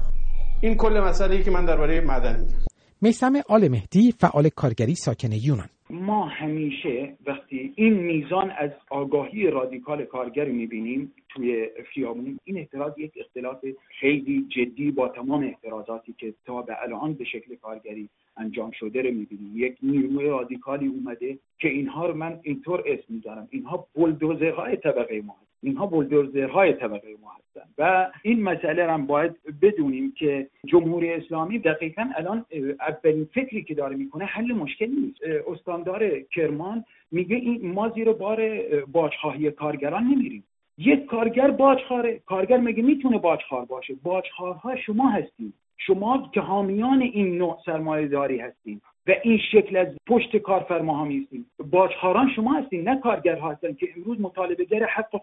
این 0.62 0.78
کل 0.78 1.00
مسئله 1.00 1.36
ای 1.36 1.44
که 1.44 1.52
من 1.52 1.66
درباره 1.66 2.02
معدن 2.02 2.40
میگم. 2.40 2.69
میسم 3.02 3.34
آل 3.50 3.68
مهدی 3.68 4.12
فعال 4.12 4.50
کارگری 4.50 4.96
ساکن 4.96 5.32
یونان. 5.32 5.70
ما 5.90 6.26
همیشه 6.26 7.16
وقتی 7.26 7.74
این 7.76 7.94
میزان 7.94 8.52
از 8.52 8.70
آگاهی 8.90 9.48
رادیکال 9.48 10.06
کارگر 10.06 10.46
می‌بینیم 10.46 11.14
توی 11.30 11.70
خیابون 11.94 12.40
این 12.44 12.58
اعتراض 12.58 13.00
یک 13.00 13.12
اختلاف 13.16 13.66
خیلی 14.00 14.46
جدی 14.50 14.92
با 14.92 15.08
تمام 15.08 15.44
اعتراضاتی 15.44 16.16
که 16.18 16.34
تا 16.46 16.62
به 16.62 16.84
الان 16.84 17.14
به 17.14 17.24
شکل 17.24 17.56
کارگری 17.56 18.10
انجام 18.38 18.72
شده 18.72 19.02
رو 19.02 19.12
می‌بینیم 19.12 19.52
یک 19.56 19.78
نیروی 19.84 20.26
رادیکالی 20.26 20.88
اومده 20.88 21.38
که 21.60 21.68
اینها 21.70 22.06
رو 22.06 22.14
من 22.14 22.40
اینطور 22.44 22.84
اسم 22.86 23.04
میدارم 23.10 23.48
اینها 23.52 23.88
بلدوزرهای 23.96 24.76
طبقه 24.76 25.22
ما 25.22 25.36
اینها 25.64 25.86
بلدوزرهای 25.86 26.74
طبقه 26.74 27.16
ما 27.22 27.32
هستن. 27.32 27.70
و 27.78 28.12
این 28.24 28.44
مسئله 28.44 28.92
هم 28.92 29.06
باید 29.06 29.36
بدونیم 29.62 30.14
که 30.18 30.48
جمهوری 30.66 31.14
اسلامی 31.14 31.60
دقیقا 31.60 32.10
الان 32.16 32.46
اولین 32.80 33.26
فکری 33.34 33.64
که 33.64 33.74
داره 33.76 33.96
می‌کنه 33.96 34.26
حل 34.26 34.54
مشکل 34.54 34.88
نیست. 34.88 35.24
استاندار 35.48 36.20
کرمان 36.20 36.86
میگه 37.12 37.36
این 37.36 37.72
ما 37.72 37.90
زیر 37.90 38.12
بار 38.12 38.62
باجخواهی 38.86 39.52
کارگران 39.52 40.04
نمیریم. 40.04 40.44
یک 40.80 41.06
کارگر 41.06 41.52
باجخواره. 41.52 42.20
کارگر 42.26 42.58
میگه 42.58 42.84
می‌تونه 42.84 43.18
باجخوار 43.18 43.66
باشه؟ 43.66 43.96
باجخوارها 44.04 44.76
شما 44.76 45.10
هستید 45.10 45.54
شما 45.78 46.30
که 46.34 46.42
حامیان 46.42 47.02
این 47.02 47.38
نوع 47.38 47.58
سرمایه 47.66 48.08
داری 48.08 48.40
هستید 48.40 48.82
و 49.08 49.12
این 49.24 49.40
شکل 49.52 49.78
از 49.78 49.88
پشت 50.08 50.38
کارفرماها 50.38 51.06
میستیم 51.06 51.46
باجخاران 51.72 52.30
شما 52.36 52.54
هستین 52.54 52.90
نه 52.90 53.00
کارگرها 53.00 53.52
هستن 53.52 53.74
که 53.74 53.88
امروز 53.98 54.22
مطالبه 54.22 54.66
گر 54.66 54.86
حق 54.86 55.16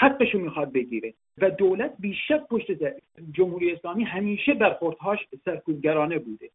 خودشونن 0.00 0.12
حقشو 0.12 0.38
می‌خواد 0.38 0.72
بگیره. 0.72 1.14
و 1.38 1.50
دولت 1.50 1.92
بیشک 1.98 2.48
پشت 2.50 2.66
جمهوری 3.32 3.72
اسلامی 3.72 4.04
همیشه 4.04 4.54
برخوردهاش 4.54 5.18
سرکوبگرانه 5.44 6.18
بوده. 6.18 6.50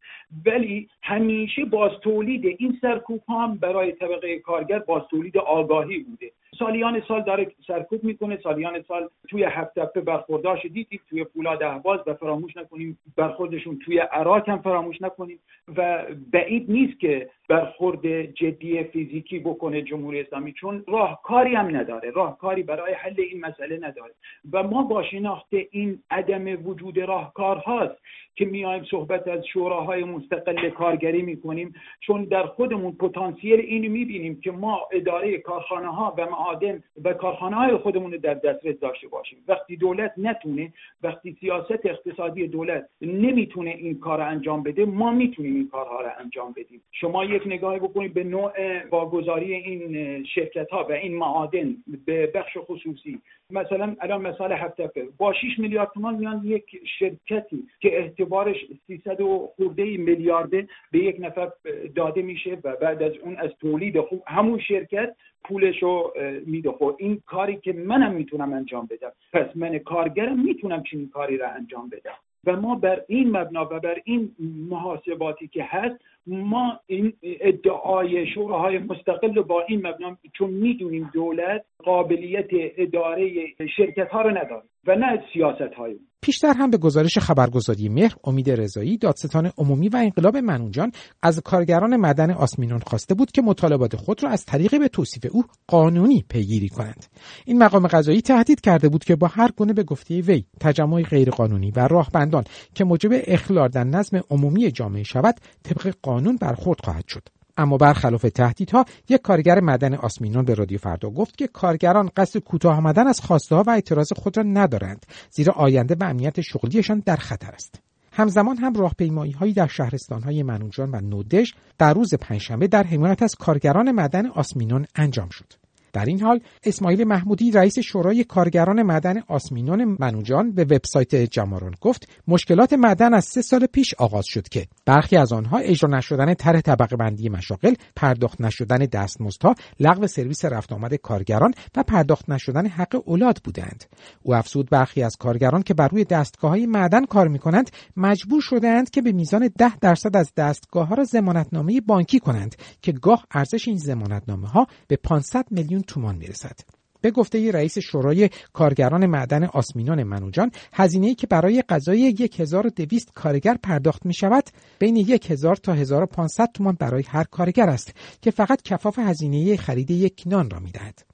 ولی 0.46 0.90
همیشه 1.04 1.66
باز 1.66 1.92
تولید 2.02 2.46
این 2.46 2.78
سرکوب 2.82 3.22
هم 3.30 3.58
برای 3.58 3.92
طبقه 3.92 4.40
کارگر 4.40 4.80
باز 4.80 5.02
تولید 5.10 5.38
آگاهی 5.38 6.00
بوده. 6.00 6.32
سالیان 6.60 7.02
سال 7.08 7.24
داره 7.24 7.52
سرکوب 7.68 8.04
می‌کنه 8.04 8.40
سالیان 8.44 8.82
سال 8.88 9.10
توی 9.30 9.44
هفت 9.44 9.78
هفته 9.78 10.02
برخورداش 10.02 10.66
دیدیم 10.66 11.00
توی 11.10 11.24
فولاد 11.24 11.64
اهواز 11.64 12.00
و 12.08 12.14
فراموش 12.14 12.58
نکنیم 12.58 13.00
برخوردشون 13.18 13.80
توی 13.80 14.00
عراق 14.00 14.50
هم 14.50 14.62
فراموش 14.62 15.02
نکنیم. 15.02 15.40
و 15.78 16.06
بعید 16.32 16.72
نیست 16.72 17.00
که 17.00 17.30
برخورد 17.50 18.22
جدی 18.22 18.84
فیزیکی 18.84 19.40
بکنه 19.40 19.82
جمهوری 19.82 20.22
اسلامی 20.22 20.54
چون 20.54 20.84
راهکاری 20.88 21.56
هم 21.56 21.76
نداره 21.76 22.12
راهکاری 22.12 22.64
برای 22.64 22.94
حل 22.94 23.16
این 23.18 23.46
مسئله 23.46 23.78
نداره. 23.78 24.14
و 24.52 24.64
ما 24.64 24.84
با 24.84 25.04
شناخت 25.04 25.48
این 25.72 26.00
عدم 26.12 26.68
وجود 26.68 27.00
راهکار 27.00 27.58
هاست 27.58 27.96
که 28.36 28.46
میایم 28.46 28.84
صحبت 28.84 29.28
از 29.28 29.46
شوراهای 29.46 30.04
مستقل 30.04 30.70
کارگری 30.70 31.22
می‌کنیم 31.22 31.74
چون 32.00 32.24
در 32.24 32.46
خودمون 32.46 32.92
پتانسیل 32.92 33.60
اینو 33.60 33.92
می‌بینیم 33.92 34.40
که 34.42 34.52
ما 34.52 34.88
اداره 34.92 35.38
کارخانه 35.38 35.88
ها 35.88 36.16
و 36.18 36.26
معادن 36.26 36.84
و 37.04 37.14
کارخانه 37.14 37.56
های 37.56 37.78
خودمون 37.78 38.12
در 38.12 38.34
دسترس 38.34 38.80
داشته 38.80 39.08
باشیم. 39.08 39.40
وقتی 39.48 39.78
دولت 39.78 40.14
نتونه 40.18 40.74
وقتی 41.04 41.38
سیاست 41.40 41.86
اقتصادی 41.86 42.48
دولت 42.48 42.90
نمی‌تونه 43.02 43.70
این 43.70 44.00
کار 44.00 44.22
انجام 44.22 44.64
بده 44.64 44.86
ما 44.86 45.12
می‌تونیم 45.12 45.56
این 45.56 45.70
کارها 45.70 46.02
رو 46.02 46.10
انجام 46.20 46.54
بدیم. 46.58 46.82
شما 46.92 47.26
یک 47.36 47.44
نگاهی 47.46 47.80
بکنید 47.80 48.14
به 48.14 48.24
نوع 48.24 48.52
واگذاری 48.92 49.54
این 49.54 50.24
شرکت 50.24 50.70
ها 50.70 50.84
و 50.90 50.92
این 50.92 51.16
معادن 51.16 51.76
به 52.06 52.28
بخش 52.28 52.58
خصوصی. 52.58 53.20
مثلا 53.50 53.96
الان 54.00 54.22
مثال 54.22 54.52
هفته 54.52 54.90
با 55.18 55.34
6 55.34 55.60
میلیارد 55.60 55.92
تومان 55.94 56.16
میان 56.16 56.42
یک 56.46 56.66
شرکتی 57.00 57.64
که 57.80 57.98
اعتبارش 57.98 58.56
300 58.88 59.22
و 59.22 59.50
خورده 59.56 59.98
میلیارده 59.98 60.68
به 60.92 61.00
یک 61.00 61.16
نفر 61.20 61.50
داده 61.96 62.22
میشه 62.22 62.58
و 62.64 62.76
بعد 62.76 63.04
از 63.04 63.12
اون 63.24 63.36
از 63.36 63.50
تولید 63.62 64.00
خوب 64.00 64.24
همون 64.28 64.60
شرکت 64.60 65.16
پولش 65.44 65.84
رو 65.84 66.14
میده. 66.46 66.72
خب 66.72 66.96
این 67.00 67.22
کاری 67.26 67.58
که 67.58 67.74
منم 67.74 68.14
می‌تونم 68.14 68.54
انجام 68.54 68.88
بدم. 68.92 69.12
پس 69.34 69.46
من 69.56 69.78
کارگرم 69.78 70.46
می‌تونم 70.46 70.84
چنین 70.84 71.10
کاری 71.10 71.38
را 71.38 71.50
انجام 71.50 71.90
بدم. 71.90 72.16
و 72.48 72.56
ما 72.56 72.76
بر 72.76 73.02
این 73.08 73.38
مبنا 73.38 73.66
و 73.66 73.80
بر 73.80 74.02
این 74.04 74.32
محاسباتی 74.70 75.48
که 75.48 75.64
هست 75.64 75.96
ما 76.28 76.80
این 76.86 77.14
ادعای 77.24 78.28
شوراهای 78.34 78.78
مستقل 78.78 79.42
با 79.42 79.64
این 79.68 79.88
مبنا 79.88 80.18
چون 80.38 80.50
می‌دونیم 80.50 81.10
دولت 81.14 81.66
قابلیت 81.84 82.48
اداره 82.78 83.32
شرکت 83.78 84.10
ها 84.12 84.22
رو 84.22 84.30
نداره 84.30 84.64
و 84.88 84.96
نه 84.96 85.24
سیاست 85.34 85.74
های 85.78 86.00
پیشتر 86.22 86.54
هم 86.54 86.70
به 86.70 86.78
گزارش 86.78 87.18
خبرگزاری 87.18 87.90
مهر 87.90 88.16
امید 88.24 88.50
رضایی 88.50 88.98
دادستان 88.98 89.52
عمومی 89.58 89.90
و 89.90 89.96
انقلاب 89.96 90.38
منوجان 90.38 90.92
از 91.24 91.42
کارگران 91.42 91.98
مدن 91.98 92.32
آسمینون 92.32 92.80
خواسته 92.80 93.16
بود 93.16 93.32
که 93.32 93.42
مطالبات 93.42 93.96
خود 93.96 94.24
را 94.24 94.30
از 94.30 94.46
طریق 94.46 94.80
به 94.80 94.88
توصیف 94.88 95.26
او 95.32 95.44
قانونی 95.68 96.26
پیگیری 96.30 96.70
کنند. 96.70 97.06
این 97.46 97.64
مقام 97.64 97.88
قضایی 97.88 98.22
تهدید 98.22 98.62
کرده 98.62 98.90
بود 98.90 99.04
که 99.04 99.16
با 99.16 99.28
هر 99.28 99.50
گونه 99.58 99.74
به 99.74 99.84
گفته 99.84 100.22
وی 100.22 100.46
تجمع 100.60 101.02
غیرقانونی 101.02 101.72
و 101.76 101.88
راهبندان 101.88 102.44
که 102.76 102.84
موجب 102.84 103.10
اخلال 103.14 103.68
در 103.68 103.84
نظم 103.84 104.22
عمومی 104.30 104.72
جامعه 104.72 105.04
شود 105.04 105.36
طبق 105.64 105.94
قانون 106.02 106.15
برخورد 106.22 106.80
خواهد 106.84 107.08
شد. 107.08 107.30
اما 107.58 107.78
برخلاف 107.78 108.22
تهدیدها 108.22 108.86
یک 109.10 109.22
کارگر 109.22 109.60
مدن 109.60 109.94
آسمینون 109.94 110.46
به 110.46 110.54
رادیو 110.54 110.78
فردا 110.78 111.10
گفت 111.10 111.38
که 111.38 111.48
کارگران 111.48 112.10
قصد 112.18 112.40
کوتاه 112.40 112.78
آمدن 112.78 113.08
از 113.08 113.22
خواسته 113.22 113.56
و 113.56 113.70
اعتراض 113.70 114.14
خود 114.14 114.38
را 114.38 114.44
ندارند 114.44 115.06
زیرا 115.32 115.54
آینده 115.54 115.96
و 116.00 116.04
امنیت 116.04 116.42
شغلیشان 116.42 117.04
در 117.06 117.16
خطر 117.16 117.52
است. 117.52 117.80
همزمان 118.12 118.58
هم 118.58 118.74
راهپیمایی 118.74 119.32
هایی 119.32 119.54
در 119.54 119.68
شهرستان 119.68 120.24
های 120.24 120.44
منوجان 120.44 120.90
و 120.92 121.02
نودش 121.02 121.54
در 121.78 121.94
روز 121.94 122.14
پنجشنبه 122.14 122.68
در 122.68 122.84
حمایت 122.84 123.24
از 123.24 123.36
کارگران 123.36 123.92
مدن 123.92 124.26
آسمینون 124.26 124.86
انجام 124.96 125.30
شد. 125.30 125.65
در 125.96 126.06
این 126.06 126.22
حال 126.22 126.40
اسماعیل 126.64 127.04
محمودی 127.04 127.52
رئیس 127.52 127.80
شورای 127.80 128.24
کارگران 128.24 128.84
معدن 128.84 129.24
آسمینون 129.28 129.98
منوجان 130.00 130.52
به 130.52 130.64
وبسایت 130.64 131.16
جمارون 131.16 131.74
گفت 131.82 132.08
مشکلات 132.28 132.74
معدن 132.74 133.14
از 133.14 133.26
سه 133.26 133.42
سال 133.42 133.66
پیش 133.66 133.94
آغاز 133.94 134.26
شد 134.26 134.50
که 134.50 134.68
برخی 134.86 135.18
از 135.18 135.34
آنها 135.34 135.58
اجرا 135.58 135.90
نشدن 135.90 136.34
طرح 136.34 136.62
طبقه 136.62 136.96
بندی 136.96 137.30
مشاغل 137.30 137.74
پرداخت 137.96 138.42
نشدن 138.42 138.78
دستمزدها 138.78 139.56
لغو 139.80 140.08
سرویس 140.08 140.46
رفت 140.46 140.74
آمد 140.74 140.96
کارگران 140.96 141.54
و 141.76 141.84
پرداخت 141.84 142.30
نشدن 142.30 142.68
حق 142.68 143.02
اولاد 143.06 143.42
بودند. 143.44 143.86
او 144.24 144.36
افزود 144.36 144.70
برخی 144.70 145.04
از 145.04 145.16
کارگران 145.20 145.62
که 145.62 145.74
بر 145.74 145.88
روی 145.88 146.04
دستگاه 146.04 146.52
های 146.52 146.66
معدن 146.66 147.06
کار 147.06 147.28
می 147.28 147.40
کنند 147.40 147.72
مجبور 147.98 148.42
شدهاند 148.42 148.90
که 148.90 149.02
به 149.02 149.12
میزان 149.12 149.50
ده 149.58 149.78
درصد 149.78 150.18
از 150.18 150.32
دستگاه 150.38 150.88
ها 150.88 150.96
را 150.96 151.04
زمانتنامه 151.04 151.82
بانکی 151.82 152.20
کنند 152.20 152.56
که 152.82 152.92
گاه 152.92 153.26
ارزش 153.32 153.68
این 153.68 153.78
زمانتنامه 153.78 154.48
ها 154.48 154.68
به 154.88 154.96
500 154.96 155.46
میلیون 155.52 155.85
تومان 155.88 156.16
می‌رسد. 156.16 156.60
به 157.02 157.12
گفته 157.12 157.52
رئیس 157.52 157.80
شورای 157.80 158.30
کارگران 158.54 159.06
معدن 159.06 159.44
آسمینان 159.44 160.04
منوجان 160.04 160.52
هزینه‌ای 160.74 161.16
که 161.16 161.28
برای 161.28 161.64
غذای 161.70 162.30
1200 162.38 163.12
کارگر 163.14 163.58
پرداخت 163.64 164.06
می 164.06 164.14
شود 164.14 164.44
بین 164.80 164.98
1000 165.30 165.56
تا 165.56 165.74
1500 165.74 166.50
تومان 166.54 166.78
برای 166.80 167.04
هر 167.08 167.24
کارگر 167.24 167.70
است 167.70 167.94
که 168.22 168.32
فقط 168.32 168.62
کفاف 168.62 169.00
هزینه 169.00 169.58
خرید 169.58 169.92
یک 169.92 170.24
نان 170.26 170.50
را 170.50 170.60
می‌دهد. 170.60 171.06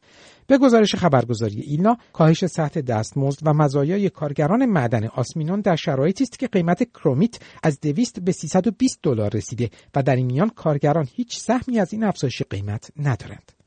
به 0.48 0.58
گزارش 0.58 0.96
خبرگزاری 0.96 1.62
ایلنا 1.62 1.98
کاهش 2.14 2.46
سطح 2.46 2.82
دستمزد 2.82 3.40
و 3.44 3.54
مزایای 3.54 4.10
کارگران 4.10 4.66
معدن 4.66 5.08
آسمینان 5.08 5.62
در 5.62 5.76
شرایطی 5.76 6.24
است 6.24 6.40
که 6.40 6.48
قیمت 6.48 6.84
کرومیت 6.84 7.40
از 7.64 7.80
200 7.80 8.20
به 8.20 8.32
320 8.32 9.00
دلار 9.04 9.32
رسیده 9.34 9.70
و 9.96 10.04
در 10.04 10.16
این 10.16 10.26
میان 10.26 10.50
کارگران 10.50 11.08
هیچ 11.16 11.38
سهمی 11.38 11.80
از 11.80 11.94
این 11.94 12.04
افزایش 12.04 12.42
قیمت 12.42 12.92
ندارند. 12.98 13.61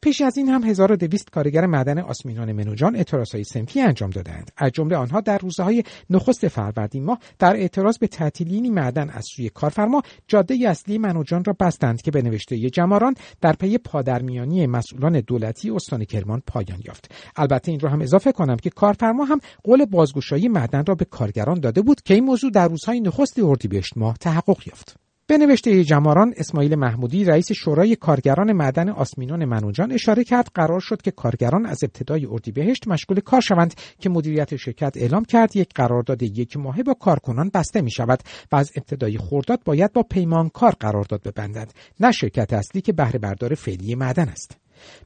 پیش 0.00 0.20
از 0.20 0.36
این 0.36 0.48
هم 0.48 0.64
1200 0.64 1.30
کارگر 1.30 1.66
معدن 1.66 1.98
آسمینان 1.98 2.52
منوجان 2.52 2.96
اعتراضهای 2.96 3.44
سنفی 3.44 3.80
انجام 3.80 4.10
دادند. 4.10 4.50
از 4.56 4.72
جمله 4.72 4.96
آنها 4.96 5.20
در 5.20 5.38
روزهای 5.38 5.82
نخست 6.10 6.48
فروردین 6.48 7.04
ماه 7.04 7.18
در 7.38 7.56
اعتراض 7.56 7.98
به 7.98 8.06
تعطیلین 8.06 8.74
معدن 8.74 9.10
از 9.10 9.24
سوی 9.24 9.48
کارفرما 9.48 10.02
جاده 10.28 10.58
اصلی 10.68 10.98
منوجان 10.98 11.44
را 11.44 11.56
بستند 11.60 12.02
که 12.02 12.10
به 12.10 12.22
نوشته 12.22 12.70
جماران 12.70 13.14
در 13.40 13.52
پی 13.52 13.78
پادرمیانی 13.78 14.66
مسئولان 14.66 15.20
دولتی 15.20 15.70
استان 15.70 16.04
کرمان 16.04 16.42
پایان 16.46 16.82
یافت. 16.84 17.12
البته 17.36 17.70
این 17.70 17.80
را 17.80 17.90
هم 17.90 18.00
اضافه 18.00 18.32
کنم 18.32 18.56
که 18.56 18.70
کارفرما 18.70 19.24
هم 19.24 19.40
قول 19.64 19.84
بازگشایی 19.84 20.48
معدن 20.48 20.84
را 20.86 20.94
به 20.94 21.04
کارگران 21.04 21.60
داده 21.60 21.82
بود 21.82 22.02
که 22.02 22.14
این 22.14 22.24
موضوع 22.24 22.50
در 22.50 22.68
روزهای 22.68 23.00
نخست 23.00 23.38
اردیبهشت 23.38 23.96
ماه 23.96 24.16
تحقق 24.20 24.68
یافت. 24.68 25.09
به 25.30 25.38
نوشته 25.38 25.84
جماران 25.84 26.34
اسماعیل 26.36 26.74
محمودی 26.74 27.24
رئیس 27.24 27.52
شورای 27.52 27.96
کارگران 27.96 28.52
معدن 28.52 28.88
آسمینون 28.88 29.44
منوجان 29.44 29.92
اشاره 29.92 30.24
کرد 30.24 30.48
قرار 30.54 30.80
شد 30.80 31.02
که 31.02 31.10
کارگران 31.10 31.66
از 31.66 31.78
ابتدای 31.84 32.26
اردیبهشت 32.26 32.88
مشغول 32.88 33.20
کار 33.20 33.40
شوند 33.40 33.74
که 33.98 34.10
مدیریت 34.10 34.56
شرکت 34.56 34.96
اعلام 34.96 35.24
کرد 35.24 35.56
یک 35.56 35.68
قرارداد 35.74 36.22
یک 36.22 36.56
ماهه 36.56 36.82
با 36.82 36.94
کارکنان 36.94 37.50
بسته 37.54 37.80
می 37.80 37.90
شود 37.90 38.20
و 38.52 38.56
از 38.56 38.70
ابتدای 38.76 39.18
خورداد 39.18 39.60
باید 39.64 39.92
با 39.92 40.02
پیمانکار 40.02 40.72
قرارداد 40.80 41.22
ببندند 41.22 41.72
نه 42.00 42.12
شرکت 42.12 42.52
اصلی 42.52 42.80
که 42.80 42.92
بهره 42.92 43.18
بردار 43.18 43.54
فعلی 43.54 43.94
معدن 43.94 44.28
است. 44.28 44.56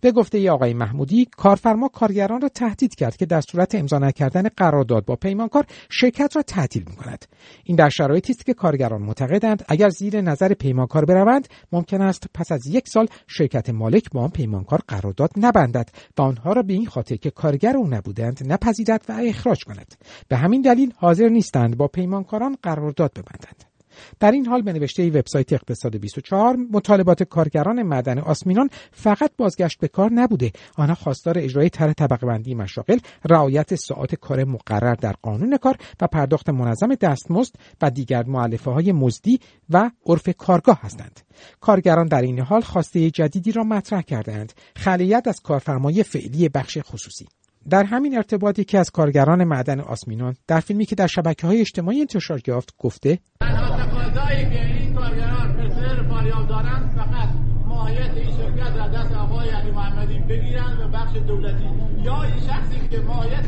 به 0.01 0.13
گفته 0.13 0.39
ای 0.39 0.49
آقای 0.49 0.75
محمودی 0.75 1.29
کارفرما 1.37 1.89
کارگران 1.89 2.41
را 2.41 2.49
تهدید 2.49 2.95
کرد 2.95 3.17
که 3.17 3.27
در 3.27 3.41
صورت 3.41 3.75
امضا 3.75 3.99
نکردن 3.99 4.49
قرارداد 4.57 5.05
با 5.05 5.17
پیمانکار 5.17 5.67
شرکت 5.91 6.37
را 6.37 6.43
تعطیل 6.43 6.85
می 6.91 6.97
کند 6.97 7.25
این 7.65 7.77
در 7.77 7.89
شرایطی 7.89 8.33
است 8.33 8.47
که 8.47 8.55
کارگران 8.55 9.03
معتقدند 9.03 9.65
اگر 9.69 9.89
زیر 9.89 10.21
نظر 10.21 10.55
پیمانکار 10.55 11.05
بروند 11.05 11.49
ممکن 11.73 12.01
است 12.01 12.27
پس 12.35 12.53
از 12.53 12.67
یک 12.67 12.89
سال 12.89 13.07
شرکت 13.27 13.71
مالک 13.71 14.11
با 14.11 14.21
آن 14.21 14.31
پیمانکار 14.31 14.81
قرارداد 14.89 15.31
نبندد 15.37 15.89
و 16.19 16.23
آنها 16.23 16.53
را 16.53 16.63
به 16.63 16.73
این 16.73 16.87
خاطر 16.87 17.17
که 17.17 17.31
کارگر 17.31 17.77
او 17.77 17.89
نبودند 17.89 18.53
نپذیرد 18.53 19.05
و 19.09 19.13
اخراج 19.13 19.65
کند. 19.65 19.95
به 20.29 20.37
همین 20.37 20.63
دلیل 20.63 20.93
حاضر 20.97 21.29
نیستند 21.29 21.77
با 21.77 21.89
پیمانکاران 21.89 22.57
قرارداد 22.63 23.13
ببندند. 23.13 23.74
در 24.21 24.31
این 24.31 24.47
حال 24.47 24.63
به 24.63 24.73
نوشته 24.73 25.09
وبسایت 25.09 25.53
اقتصاد 25.53 25.97
24 25.97 26.57
مطالبات 26.73 27.23
کارگران 27.23 27.83
معدن 27.83 28.19
آسمینان 28.19 28.71
فقط 28.93 29.31
بازگشت 29.37 29.79
به 29.79 29.89
کار 29.89 30.13
نبوده. 30.13 30.53
آنها 30.77 30.95
خواستار 30.95 31.39
اجرای 31.39 31.71
طرح 31.71 31.93
طبقه 31.93 32.27
بندی 32.27 32.55
مشاغل 32.55 32.99
رعایت 33.25 33.75
ساعات 33.75 34.15
کار 34.15 34.45
مقرر 34.45 34.95
در 34.95 35.15
قانون 35.23 35.57
کار 35.57 35.77
و 36.01 36.07
پرداخت 36.07 36.51
منظم 36.51 36.95
دستمزد 36.95 37.55
و 37.83 37.91
دیگر 37.91 38.25
معلفه 38.25 38.71
های 38.71 38.93
مزدی 38.93 39.41
و 39.71 39.91
عرف 40.07 40.29
کارگاه 40.39 40.81
هستند. 40.83 41.21
کارگران 41.61 42.07
در 42.07 42.23
این 42.23 42.41
حال 42.41 42.61
خواسته 42.61 43.11
جدیدی 43.11 43.53
را 43.53 43.65
مطرح 43.65 44.03
کردند 44.03 44.53
خلیت 44.77 45.29
از 45.29 45.41
کارفرمای 45.41 46.03
فعلی 46.03 46.49
بخش 46.49 46.79
خصوصی. 46.79 47.27
در 47.71 47.85
همین 47.85 48.17
ارتباطی 48.17 48.65
که 48.65 48.79
از 48.79 48.91
کارگران 48.91 49.45
معدن 49.45 49.81
آسمینان 49.81 50.37
در 50.47 50.61
فیلمی 50.61 50.87
که 50.87 50.95
در 50.95 51.07
شبکه 51.07 51.47
های 51.47 51.61
اجتماعی 51.61 52.01
انتشار 52.01 52.41
یافت 52.47 52.75
گفته 52.79 53.19
که 53.39 54.65
این 54.65 54.95
کارگران 54.95 55.57
به 55.57 56.09
فاریاب 56.09 56.49
دارند 56.49 56.97
فقط 56.97 57.29
ماهیت 57.67 58.11
این 58.17 58.31
شرکت 58.37 58.77
را 58.77 58.89
دست 58.89 59.13
آقای 59.13 59.49
علی 59.49 59.71
محمدی 59.71 60.19
بگیرند 60.19 60.81
و 60.81 60.89
بخش 60.89 61.17
دولتی 61.17 61.69
یا 62.05 62.23
این 62.23 62.41
شخصی 62.41 62.89
که 62.91 62.99
ماهیت 63.01 63.45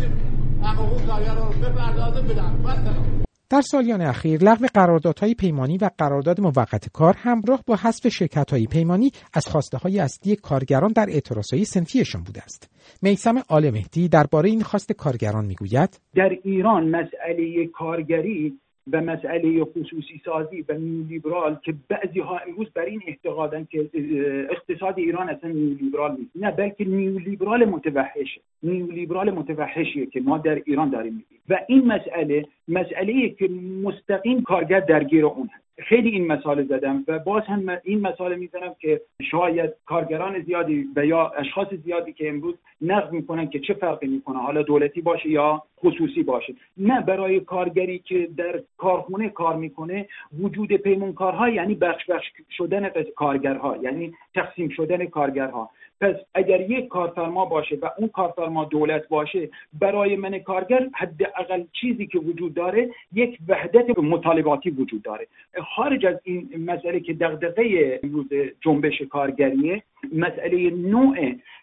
حقوق 0.63 1.07
کارگران 1.07 1.53
رو 1.53 1.61
بپردازه 1.61 2.21
بدن. 2.23 3.26
در 3.51 3.61
سالیان 3.61 4.01
اخیر 4.01 4.45
لغو 4.45 4.67
قراردادهای 4.75 5.35
پیمانی 5.35 5.79
و 5.79 5.91
قرارداد 5.99 6.41
موقت 6.41 6.89
کار 6.93 7.15
همراه 7.19 7.63
با 7.67 7.77
حذف 7.77 8.09
شرکت‌های 8.09 8.67
پیمانی 8.67 9.11
از 9.35 9.47
خواسته 9.47 9.79
های 9.79 9.99
اصلی 9.99 10.37
کارگران 10.37 10.93
در 10.93 11.07
اعتراضهای 11.09 11.65
سنفیشان 11.65 12.23
بوده 12.23 12.43
است. 12.43 12.71
میسم 13.03 13.43
آل 13.49 13.71
مهدی 13.71 14.09
درباره 14.09 14.51
این 14.51 14.63
خواست 14.63 14.93
کارگران 14.93 15.45
می‌گوید 15.45 16.01
در 16.15 16.31
ایران 16.45 16.89
مسئله 16.89 17.67
کارگری 17.75 18.59
و 18.93 19.01
مسئله 19.01 19.65
خصوصی 19.65 20.21
سازی 20.25 20.65
و 20.69 20.73
نیولیبرال 20.73 21.57
که 21.65 21.75
بعضی 21.89 22.21
ها 22.21 22.39
امروز 22.39 22.71
بر 22.75 22.85
این 22.85 23.03
اعتقادن 23.07 23.67
که 23.71 23.91
اقتصاد 24.51 24.99
ایران 24.99 25.29
اصلا 25.29 25.51
نیولیبرال 25.51 26.17
نیست. 26.19 26.31
نه 26.35 26.51
بلکه 26.51 26.85
نیولیبرال 26.85 27.65
متوحشه. 27.65 28.41
نیولیبرال 28.63 29.31
متوحشیه 29.31 30.07
که 30.07 30.21
ما 30.21 30.39
در 30.39 30.63
ایران 30.67 30.91
داریم 30.91 31.13
می‌بینیم 31.13 31.43
و 31.49 31.59
این 31.69 31.87
مسئله 31.87 32.47
مسئله 32.69 33.29
که 33.29 33.49
مستقیم 33.83 34.43
کارگر 34.43 34.81
درگیر 34.81 35.27
اون 35.27 35.51
هست. 35.53 35.66
خیلی 35.79 36.09
این 36.09 36.27
مسئله 36.27 36.63
زدم 36.65 37.05
و 37.09 37.19
باز 37.19 37.43
هم 37.43 37.79
این 37.85 38.01
مسئله 38.01 38.37
می‌زنم 38.37 38.75
که 38.81 39.01
شاید 39.31 39.71
کارگران 39.87 40.43
زیادی 40.43 40.87
و 40.97 41.07
یا 41.07 41.29
اشخاص 41.29 41.69
زیادی 41.85 42.13
که 42.13 42.29
امروز 42.29 42.55
نقد 42.83 43.13
می‌کنن 43.13 43.49
که 43.49 43.59
چه 43.59 43.75
فرقی 43.75 44.07
می‌کنه 44.07 44.39
حالا 44.39 44.63
دولتی 44.63 45.01
باشه 45.01 45.29
یا 45.29 45.63
خصوصی 45.79 46.23
باشه. 46.23 46.55
نه 46.77 47.01
برای 47.01 47.41
کارگری 47.41 47.99
که 47.99 48.29
در 48.37 48.61
کارخونه 48.79 49.29
کار 49.29 49.57
می‌کنه 49.57 50.09
وجود 50.41 50.73
پیمونکارها 50.73 51.49
یعنی 51.49 51.75
بخش 51.75 52.11
بخش 52.11 52.27
شدن 52.51 52.91
کارگرها 53.17 53.77
یعنی 53.77 54.15
تقسیم 54.35 54.69
شدن 54.69 55.07
کارگرها. 55.07 55.71
پس 56.01 56.15
اگر 56.35 56.61
یک 56.61 56.89
کارفرما 56.89 57.45
باشه 57.45 57.79
و 57.83 57.91
اون 57.99 58.09
کارفرما 58.09 58.65
دولت 58.65 59.09
باشه 59.09 59.49
برای 59.81 60.17
من 60.17 60.39
کارگر 60.39 60.89
حداقل 60.95 61.65
چیزی 61.73 62.07
که 62.07 62.19
وجود 62.19 62.55
داره 62.55 62.91
یک 63.13 63.39
وحدت 63.49 63.99
مطالباتی 63.99 64.71
وجود 64.71 65.03
داره. 65.03 65.27
خارج 65.75 66.07
از 66.07 66.17
این 66.25 66.51
مسئله 66.67 67.01
که 67.01 67.15
دغدغه 67.15 68.01
امروز 68.03 68.27
جنبش 68.61 69.03
کارگریه 69.03 69.83
مسئله 70.13 70.71
نوع 70.71 71.17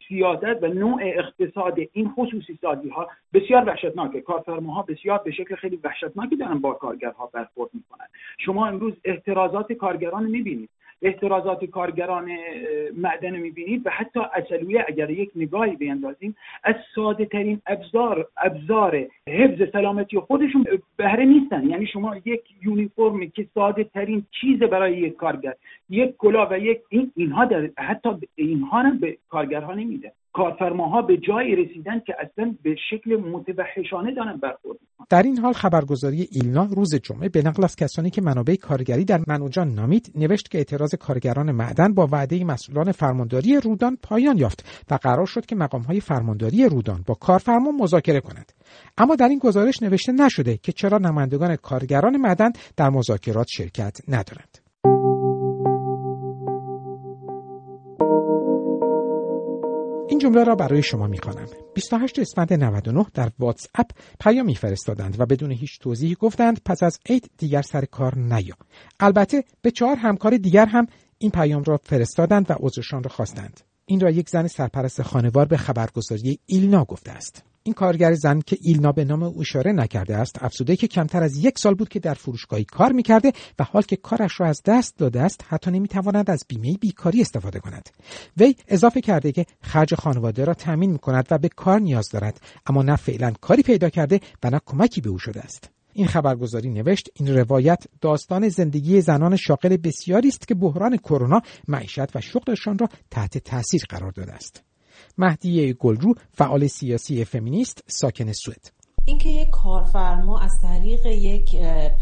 سیاست 0.07 0.63
و 0.63 0.67
نوع 0.67 0.99
اقتصاد 1.03 1.79
این 1.93 2.09
خصوصی 2.09 2.59
سازی 2.61 2.89
ها 2.89 3.07
بسیار 3.33 3.63
وحشتناکه. 3.65 4.21
کارفرماها 4.21 4.81
بسیار 4.81 5.21
به 5.25 5.31
شکل 5.31 5.55
خیلی 5.55 5.79
وحشتناکی 5.83 6.35
دارن 6.35 6.59
با 6.59 6.73
کارگرها 6.73 7.29
برخورد 7.33 7.69
می‌کنن. 7.73 8.05
شما 8.37 8.67
امروز 8.67 8.93
احترازات 9.05 9.73
کارگران 9.73 10.25
می‌بینید. 10.25 10.69
احترازات 11.03 11.65
کارگران 11.65 12.29
معدن 12.97 13.35
می‌بینید 13.37 13.87
و 13.87 13.89
حتی 13.89 14.19
اصلویه 14.33 14.85
اگر 14.87 15.09
یک 15.09 15.31
نگاهی 15.35 15.75
بیندازیم 15.75 16.35
از 16.63 16.75
ساده 16.95 17.25
ترین 17.25 17.61
ابزار 17.67 18.27
ابزار 18.37 19.07
حفظ 19.27 19.71
سلامتی 19.71 20.19
خودشون 20.19 20.65
بهره 20.97 21.25
نیستن. 21.25 21.69
یعنی 21.69 21.85
شما 21.85 22.15
یک 22.25 22.41
یونیفرمی 22.61 23.29
که 23.29 23.47
ساده 23.53 23.83
ترین 23.83 24.25
چیز 24.41 24.59
برای 24.59 24.97
یک 24.97 25.15
کارگر 25.15 25.53
یک 25.89 26.17
کلا 26.17 26.47
و 26.51 26.59
یک 26.59 26.79
این 26.89 27.11
اینها 27.15 27.45
در 27.45 27.69
حتی 27.77 28.09
اینها 28.35 28.79
هم 28.81 28.97
به 28.99 29.17
کارگرها 29.29 29.73
نمیده. 29.73 30.11
کارفرماها 30.33 31.01
به 31.01 31.17
جایی 31.17 31.55
رسیدن 31.55 31.99
که 31.99 32.15
اصلا 32.19 32.55
به 32.63 32.75
شکل 32.89 33.15
متوحشانه 33.15 34.15
دارن 34.15 34.37
برخورد 34.37 34.77
در 35.09 35.23
این 35.23 35.37
حال 35.37 35.53
خبرگزاری 35.53 36.27
ایلنا 36.31 36.67
روز 36.75 36.95
جمعه 36.95 37.29
به 37.29 37.41
نقل 37.41 37.63
از 37.63 37.75
کسانی 37.75 38.09
که 38.09 38.21
منابع 38.21 38.55
کارگری 38.55 39.05
در 39.05 39.19
منوجان 39.27 39.67
نامید 39.67 40.11
نوشت 40.15 40.51
که 40.51 40.57
اعتراض 40.57 40.95
کارگران 40.95 41.51
معدن 41.51 41.93
با 41.93 42.07
وعده 42.11 42.43
مسئولان 42.43 42.91
فرمانداری 42.91 43.59
رودان 43.59 43.97
پایان 44.03 44.37
یافت 44.37 44.85
و 44.91 44.95
قرار 44.95 45.25
شد 45.25 45.45
که 45.45 45.55
مقامهای 45.55 45.99
فرمانداری 45.99 46.69
رودان 46.69 47.03
با 47.05 47.13
کارفرما 47.13 47.71
مذاکره 47.71 48.19
کنند 48.19 48.51
اما 48.97 49.15
در 49.15 49.27
این 49.27 49.39
گزارش 49.39 49.83
نوشته 49.83 50.11
نشده 50.11 50.57
که 50.57 50.71
چرا 50.71 50.97
نمایندگان 50.97 51.55
کارگران 51.55 52.17
معدن 52.17 52.51
در 52.77 52.89
مذاکرات 52.89 53.47
شرکت 53.49 53.97
ندارند. 54.07 54.62
جمله 60.23 60.43
را 60.43 60.55
برای 60.55 60.83
شما 60.83 61.07
می‌خوانم. 61.07 61.47
28 61.73 62.19
اسفند 62.19 62.53
99 62.53 63.05
در 63.13 63.31
واتس 63.39 63.67
اپ 63.75 63.91
پیامی 64.19 64.55
فرستادند 64.55 65.19
و 65.19 65.25
بدون 65.25 65.51
هیچ 65.51 65.79
توضیحی 65.79 66.15
گفتند 66.15 66.61
پس 66.65 66.83
از 66.83 66.99
عید 67.05 67.31
دیگر 67.37 67.61
سر 67.61 67.85
کار 67.85 68.17
نیا. 68.17 68.55
البته 68.99 69.43
به 69.61 69.71
چهار 69.71 69.95
همکار 69.95 70.37
دیگر 70.37 70.65
هم 70.65 70.87
این 71.17 71.31
پیام 71.31 71.63
را 71.63 71.79
فرستادند 71.83 72.51
و 72.51 72.55
عذرشان 72.59 73.03
را 73.03 73.09
خواستند. 73.09 73.61
این 73.85 73.99
را 73.99 74.11
یک 74.11 74.29
زن 74.29 74.47
سرپرست 74.47 75.01
خانوار 75.01 75.45
به 75.45 75.57
خبرگزاری 75.57 76.39
ایلنا 76.45 76.83
گفته 76.83 77.11
است. 77.11 77.43
این 77.65 77.73
کارگر 77.73 78.13
زن 78.13 78.39
که 78.39 78.57
ایلنا 78.61 78.91
به 78.91 79.05
نام 79.05 79.23
او 79.23 79.41
اشاره 79.41 79.71
نکرده 79.71 80.17
است 80.17 80.43
افسوده 80.43 80.75
که 80.75 80.87
کمتر 80.87 81.23
از 81.23 81.37
یک 81.37 81.59
سال 81.59 81.75
بود 81.75 81.89
که 81.89 81.99
در 81.99 82.13
فروشگاهی 82.13 82.63
کار 82.63 82.91
می‌کرده 82.91 83.33
و 83.59 83.63
حال 83.63 83.81
که 83.81 83.95
کارش 83.95 84.39
را 84.39 84.47
از 84.47 84.61
دست 84.65 84.97
داده 84.97 85.21
است 85.21 85.45
حتی 85.47 85.71
نمی‌تواند 85.71 86.29
از 86.29 86.45
بیمه 86.47 86.77
بیکاری 86.77 87.21
استفاده 87.21 87.59
کند. 87.59 87.89
وی 88.37 88.55
اضافه 88.67 89.01
کرده 89.01 89.31
که 89.31 89.45
خرج 89.61 89.95
خانواده 89.95 90.45
را 90.45 90.53
تامین 90.53 90.91
می‌کند 90.91 91.27
و 91.31 91.37
به 91.37 91.49
کار 91.49 91.79
نیاز 91.79 92.09
دارد 92.09 92.41
اما 92.65 92.83
نه 92.83 92.95
فعلا 92.95 93.33
کاری 93.41 93.63
پیدا 93.63 93.89
کرده 93.89 94.19
و 94.43 94.49
نه 94.49 94.59
کمکی 94.65 95.01
به 95.01 95.09
او 95.09 95.19
شده 95.19 95.41
است. 95.41 95.69
این 95.93 96.07
خبرگزاری 96.07 96.69
نوشت 96.69 97.09
این 97.13 97.37
روایت 97.37 97.83
داستان 98.01 98.49
زندگی 98.49 99.01
زنان 99.01 99.35
شاغل 99.35 99.77
بسیاری 99.77 100.27
است 100.27 100.47
که 100.47 100.55
بحران 100.55 100.97
کرونا 100.97 101.41
معیشت 101.67 102.15
و 102.15 102.21
شغلشان 102.21 102.77
را 102.77 102.87
تحت 103.11 103.37
تاثیر 103.37 103.81
قرار 103.89 104.11
داده 104.11 104.33
است. 104.33 104.63
مهدیه 105.17 105.73
گلرو 105.73 106.13
فعال 106.31 106.67
سیاسی 106.67 107.25
فمینیست 107.25 107.83
ساکن 107.87 108.31
سوئد. 108.31 108.71
اینکه 109.05 109.29
یک 109.29 109.49
کارفرما 109.49 110.39
از 110.39 110.51
طریق 110.61 111.05
یک 111.05 111.55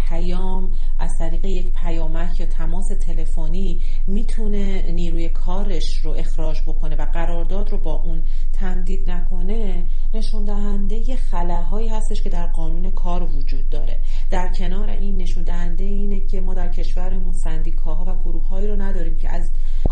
پیام 0.09 0.71
از 0.99 1.11
طریق 1.19 1.45
یک 1.45 1.71
پیامک 1.73 2.39
یا 2.39 2.45
تماس 2.45 2.87
تلفنی 2.87 3.81
می‌تونه 4.07 4.91
نیروی 4.91 5.29
کارش 5.29 5.97
رو 5.97 6.11
اخراج 6.11 6.61
بکنه 6.67 6.95
و 6.95 7.05
قرارداد 7.05 7.69
رو 7.69 7.77
با 7.77 7.93
اون 7.93 8.23
تمدید 8.53 9.11
نکنه 9.11 9.85
نشون 10.13 10.45
دهنده 10.45 11.15
خلاهایی 11.15 11.87
هستش 11.87 12.21
که 12.21 12.29
در 12.29 12.47
قانون 12.47 12.91
کار 12.91 13.23
وجود 13.23 13.69
داره. 13.69 13.99
در 14.29 14.53
کنار 14.53 14.89
این 14.89 15.17
نشون 15.17 15.43
دهنده 15.43 15.83
اینه 15.83 16.27
که 16.27 16.41
ما 16.41 16.53
در 16.53 16.67
کشورمون 16.67 17.33
سندیکاها 17.33 18.05
و 18.05 18.23
گروههایی 18.23 18.67
رو 18.67 18.81
نداریم 18.81 19.17
که 19.17 19.29
از 19.29 19.51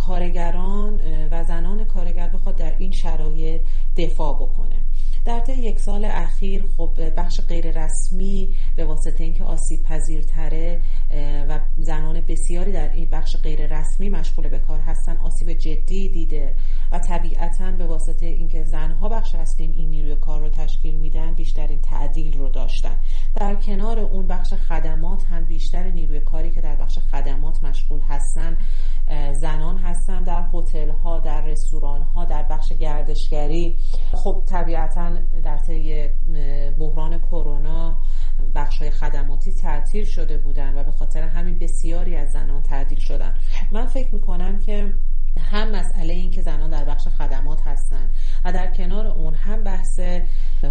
کارگران 0.09 1.01
و 1.31 1.43
زنان 1.43 1.85
کارگر 1.85 2.27
بخواد 2.27 2.55
در 2.55 2.75
این 2.77 2.91
شرایط 2.91 3.61
دفاع 3.97 4.35
بکنه. 4.35 4.75
در 5.25 5.39
طی 5.39 5.53
یک 5.53 5.79
سال 5.79 6.05
اخیر 6.05 6.63
خب 6.77 6.91
بخش 7.17 7.41
غیر 7.41 7.83
رسمی 7.83 8.55
به 8.75 8.85
واسطه 8.85 9.23
اینکه 9.23 9.43
آسیب 9.43 9.83
پذیرتره 9.83 10.81
و 11.49 11.59
زنان 11.77 12.21
بسیاری 12.21 12.71
در 12.71 12.93
این 12.93 13.07
بخش 13.11 13.35
غیر 13.37 13.79
رسمی 13.79 14.09
مشغول 14.09 14.47
به 14.47 14.59
کار 14.59 14.79
هستن 14.79 15.17
آسیب 15.17 15.53
جدی 15.53 16.09
دیده 16.09 16.55
و 16.91 16.99
طبیعتا 16.99 17.71
به 17.71 17.85
واسطه 17.85 18.25
اینکه 18.25 18.63
زنها 18.63 19.09
بخش 19.09 19.35
هستیم 19.35 19.73
این 19.75 19.89
نیروی 19.89 20.15
کار 20.15 20.39
رو 20.39 20.49
تشکیل 20.49 20.95
میدن 20.95 21.33
بیشترین 21.33 21.81
تعدیل 21.81 22.37
رو 22.37 22.49
داشتن. 22.49 22.95
در 23.35 23.55
کنار 23.55 23.99
اون 23.99 24.27
بخش 24.27 24.53
خدمات 24.53 25.23
هم 25.23 25.45
بیشتر 25.45 25.83
نیروی 25.83 26.19
کاری 26.19 26.51
که 26.51 26.61
در 26.61 26.75
بخش 26.75 26.99
خدمات 26.99 27.63
مشغول 27.63 28.01
هستن 28.01 28.57
زنان 29.33 29.77
هستن 29.77 30.23
در 30.23 30.49
هتل 30.53 30.89
ها 30.89 31.19
در 31.19 31.41
رستوران 31.41 32.01
ها 32.01 32.25
در 32.25 32.43
بخش 32.43 32.73
گردشگری. 32.73 33.77
خب 34.13 34.43
طبیعتا 34.47 35.15
در 35.43 35.57
طی 35.57 36.09
بحران 36.79 37.19
کرونا 37.19 37.97
بخش 38.55 38.81
های 38.81 38.91
خدماتی 38.91 39.51
تعطیل 39.53 40.05
شده 40.05 40.37
بودن 40.37 40.77
و 40.77 40.83
به 40.83 40.91
خاطر 40.91 41.23
همین 41.23 41.59
بسیاری 41.59 42.15
از 42.15 42.31
زنان 42.31 42.61
تعدیل 42.61 42.99
شدن. 42.99 43.33
من 43.71 43.85
فکر 43.85 44.15
می‌کنم 44.15 44.59
که 44.59 44.93
هم 45.37 45.71
مسئله 45.71 46.13
این 46.13 46.31
که 46.31 46.41
زنان 46.41 46.69
در 46.69 46.83
بخش 46.83 47.07
خدمات 47.07 47.67
هستند 47.67 48.09
و 48.45 48.53
در 48.53 48.73
کنار 48.73 49.07
اون 49.07 49.33
هم 49.33 49.63
بحث 49.63 49.99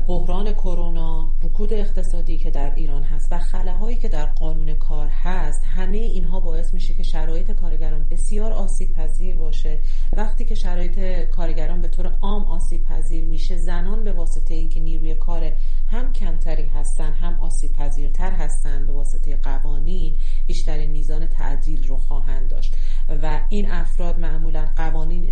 بحران 0.07 0.53
کرونا 0.53 1.33
رکود 1.43 1.73
اقتصادی 1.73 2.39
که 2.39 2.51
در 2.51 2.75
ایران 2.75 3.03
هست 3.03 3.29
و 3.31 3.39
خلاهایی 3.39 3.97
که 3.97 4.09
در 4.09 4.27
قانون 4.27 4.75
کار 4.75 5.09
هست 5.09 5.65
همه 5.65 5.97
اینها 5.97 6.41
باعث 6.41 6.75
میشه 6.75 6.95
که 6.95 7.03
شرایط 7.03 7.51
کارگران 7.51 8.07
بسیار 8.11 8.53
آسیب 8.53 8.93
پذیر 8.93 9.37
باشه. 9.37 9.79
وقتی 10.13 10.45
که 10.45 10.55
شرایط 10.55 10.99
کارگران 11.31 11.81
به 11.81 11.89
طور 11.89 12.07
عام 12.23 12.45
آسیب 12.45 12.85
پذیر 12.85 13.25
میشه 13.25 13.57
زنان 13.57 14.05
به 14.05 14.13
واسطه 14.13 14.55
اینکه 14.55 14.81
نیروی 14.81 15.15
کار 15.15 15.53
هم 15.91 16.13
کمتری 16.13 16.67
هستن 16.67 17.13
هم 17.13 17.41
آسیب 17.41 17.73
پذیرتر 17.73 18.31
هستن 18.31 18.87
به 18.87 18.93
واسطه 18.93 19.37
قوانین 19.37 20.17
بیشترین 20.47 20.91
میزان 20.91 21.27
تعدیل 21.27 21.87
رو 21.87 21.97
خواهند 21.97 22.51
داشت. 22.51 22.75
و 23.23 23.41
این 23.49 23.71
افراد 23.71 24.19
معمولا 24.19 24.69
قوانین 24.77 25.29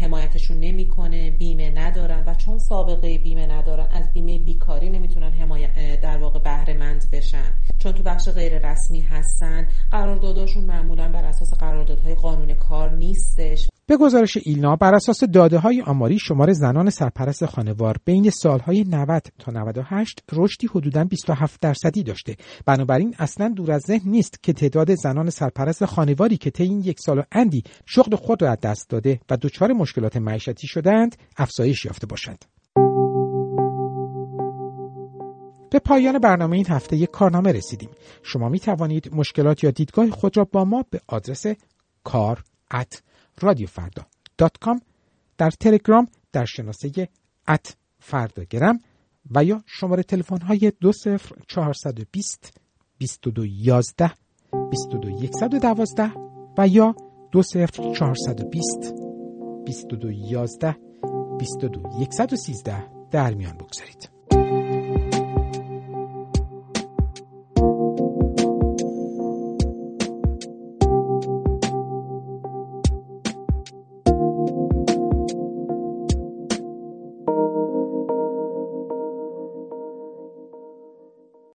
حمایتشون 0.00 0.56
نمی‌کنه 0.60 1.30
بیمه 1.30 1.70
ندارن 1.70 2.24
و 2.26 2.34
چون 2.34 2.58
سابقه 2.58 3.18
بیمه 3.18 3.46
ندارن 3.46 3.86
از 3.92 4.12
بیمه 4.12 4.38
بیکاری 4.38 4.90
نمی‌تونن 4.90 5.32
حمایت 5.32 6.00
در 6.00 6.18
واقع 6.18 6.38
بهره 6.38 6.74
مند 6.74 7.04
بشن. 7.12 7.52
چون 7.78 7.92
تو 7.92 8.02
بخش 8.02 8.28
غیر 8.28 8.70
رسمی 8.70 9.00
هستن 9.00 9.68
قرارداداشون 9.90 10.64
معمولا 10.64 11.08
بر 11.08 11.24
اساس 11.24 11.54
قراردادهای 11.54 12.14
قانون 12.14 12.54
کار 12.54 12.90
نیستش. 12.90 13.68
به 13.86 13.96
گزارش 13.96 14.38
ایلنا 14.44 14.76
بر 14.76 14.94
اساس 14.94 15.24
داده 15.24 15.58
های 15.58 15.82
آماری 15.82 16.18
شمار 16.18 16.52
زنان 16.52 16.90
سرپرست 16.90 17.46
خانوار 17.46 17.96
بین 18.04 18.30
سالهای 18.30 18.84
90 18.88 19.22
تا 19.38 19.52
98 19.52 20.24
رشدی 20.32 20.66
حدوداً 20.66 21.04
27 21.04 21.60
درصدی 21.60 22.02
داشته. 22.02 22.36
بنابراین 22.66 23.14
اصلا 23.18 23.48
دور 23.48 23.72
از 23.72 23.82
ذهن 23.82 24.10
نیست 24.10 24.42
که 24.42 24.52
تعداد 24.52 24.94
زنان 24.94 25.30
سرپرست 25.30 25.84
خانواری 25.84 26.36
که 26.36 26.50
طی 26.50 26.62
این 26.62 26.80
یک 26.80 27.00
سال 27.10 27.18
و 27.18 27.22
اندی 27.32 27.62
شغل 27.86 28.16
خود 28.16 28.42
را 28.42 28.50
از 28.50 28.60
دست 28.60 28.90
داده 28.90 29.20
و 29.30 29.36
دچار 29.36 29.72
مشکلات 29.72 30.16
معیشتی 30.16 30.66
شدند 30.66 31.16
افزایش 31.36 31.84
یافته 31.84 32.06
باشد. 32.06 32.38
به 35.70 35.78
پایان 35.78 36.18
برنامه 36.18 36.56
این 36.56 36.66
هفته 36.68 36.96
یک 36.96 37.10
کارنامه 37.10 37.52
رسیدیم. 37.52 37.90
شما 38.22 38.48
می 38.48 38.60
توانید 38.60 39.14
مشکلات 39.14 39.64
یا 39.64 39.70
دیدگاه 39.70 40.10
خود 40.10 40.36
را 40.36 40.44
با 40.44 40.64
ما 40.64 40.84
به 40.90 41.00
آدرس 41.06 41.46
کار 42.04 42.44
ات 42.70 43.02
رادیوفردا 43.40 44.06
در 45.38 45.50
تلگرام 45.50 46.08
در 46.32 46.44
شناسه 46.44 47.08
ات 47.48 47.76
فرداگرم 47.98 48.80
و 49.30 49.44
یا 49.44 49.62
شماره 49.66 50.02
تلفن 50.02 50.40
های 50.40 50.72
دو 50.80 50.92
سفر 50.92 51.36
چهارصد 51.48 51.98
و 56.58 56.68
یا 56.68 56.94
دو 57.32 57.42
سفر 57.42 57.92
چهارصد 57.92 58.40
و 58.40 58.48
بیست 58.48 58.94
بیست 59.64 59.92
و 59.92 59.96
دو 59.96 60.10
یازده 60.12 60.76
بیست 61.38 61.64
و 61.64 61.68
دو 61.68 61.80
یکصد 62.00 62.32
و 62.32 62.36
سیزده 62.36 62.84
در 63.10 63.34
میان 63.34 63.56
بگذارید. 63.56 64.19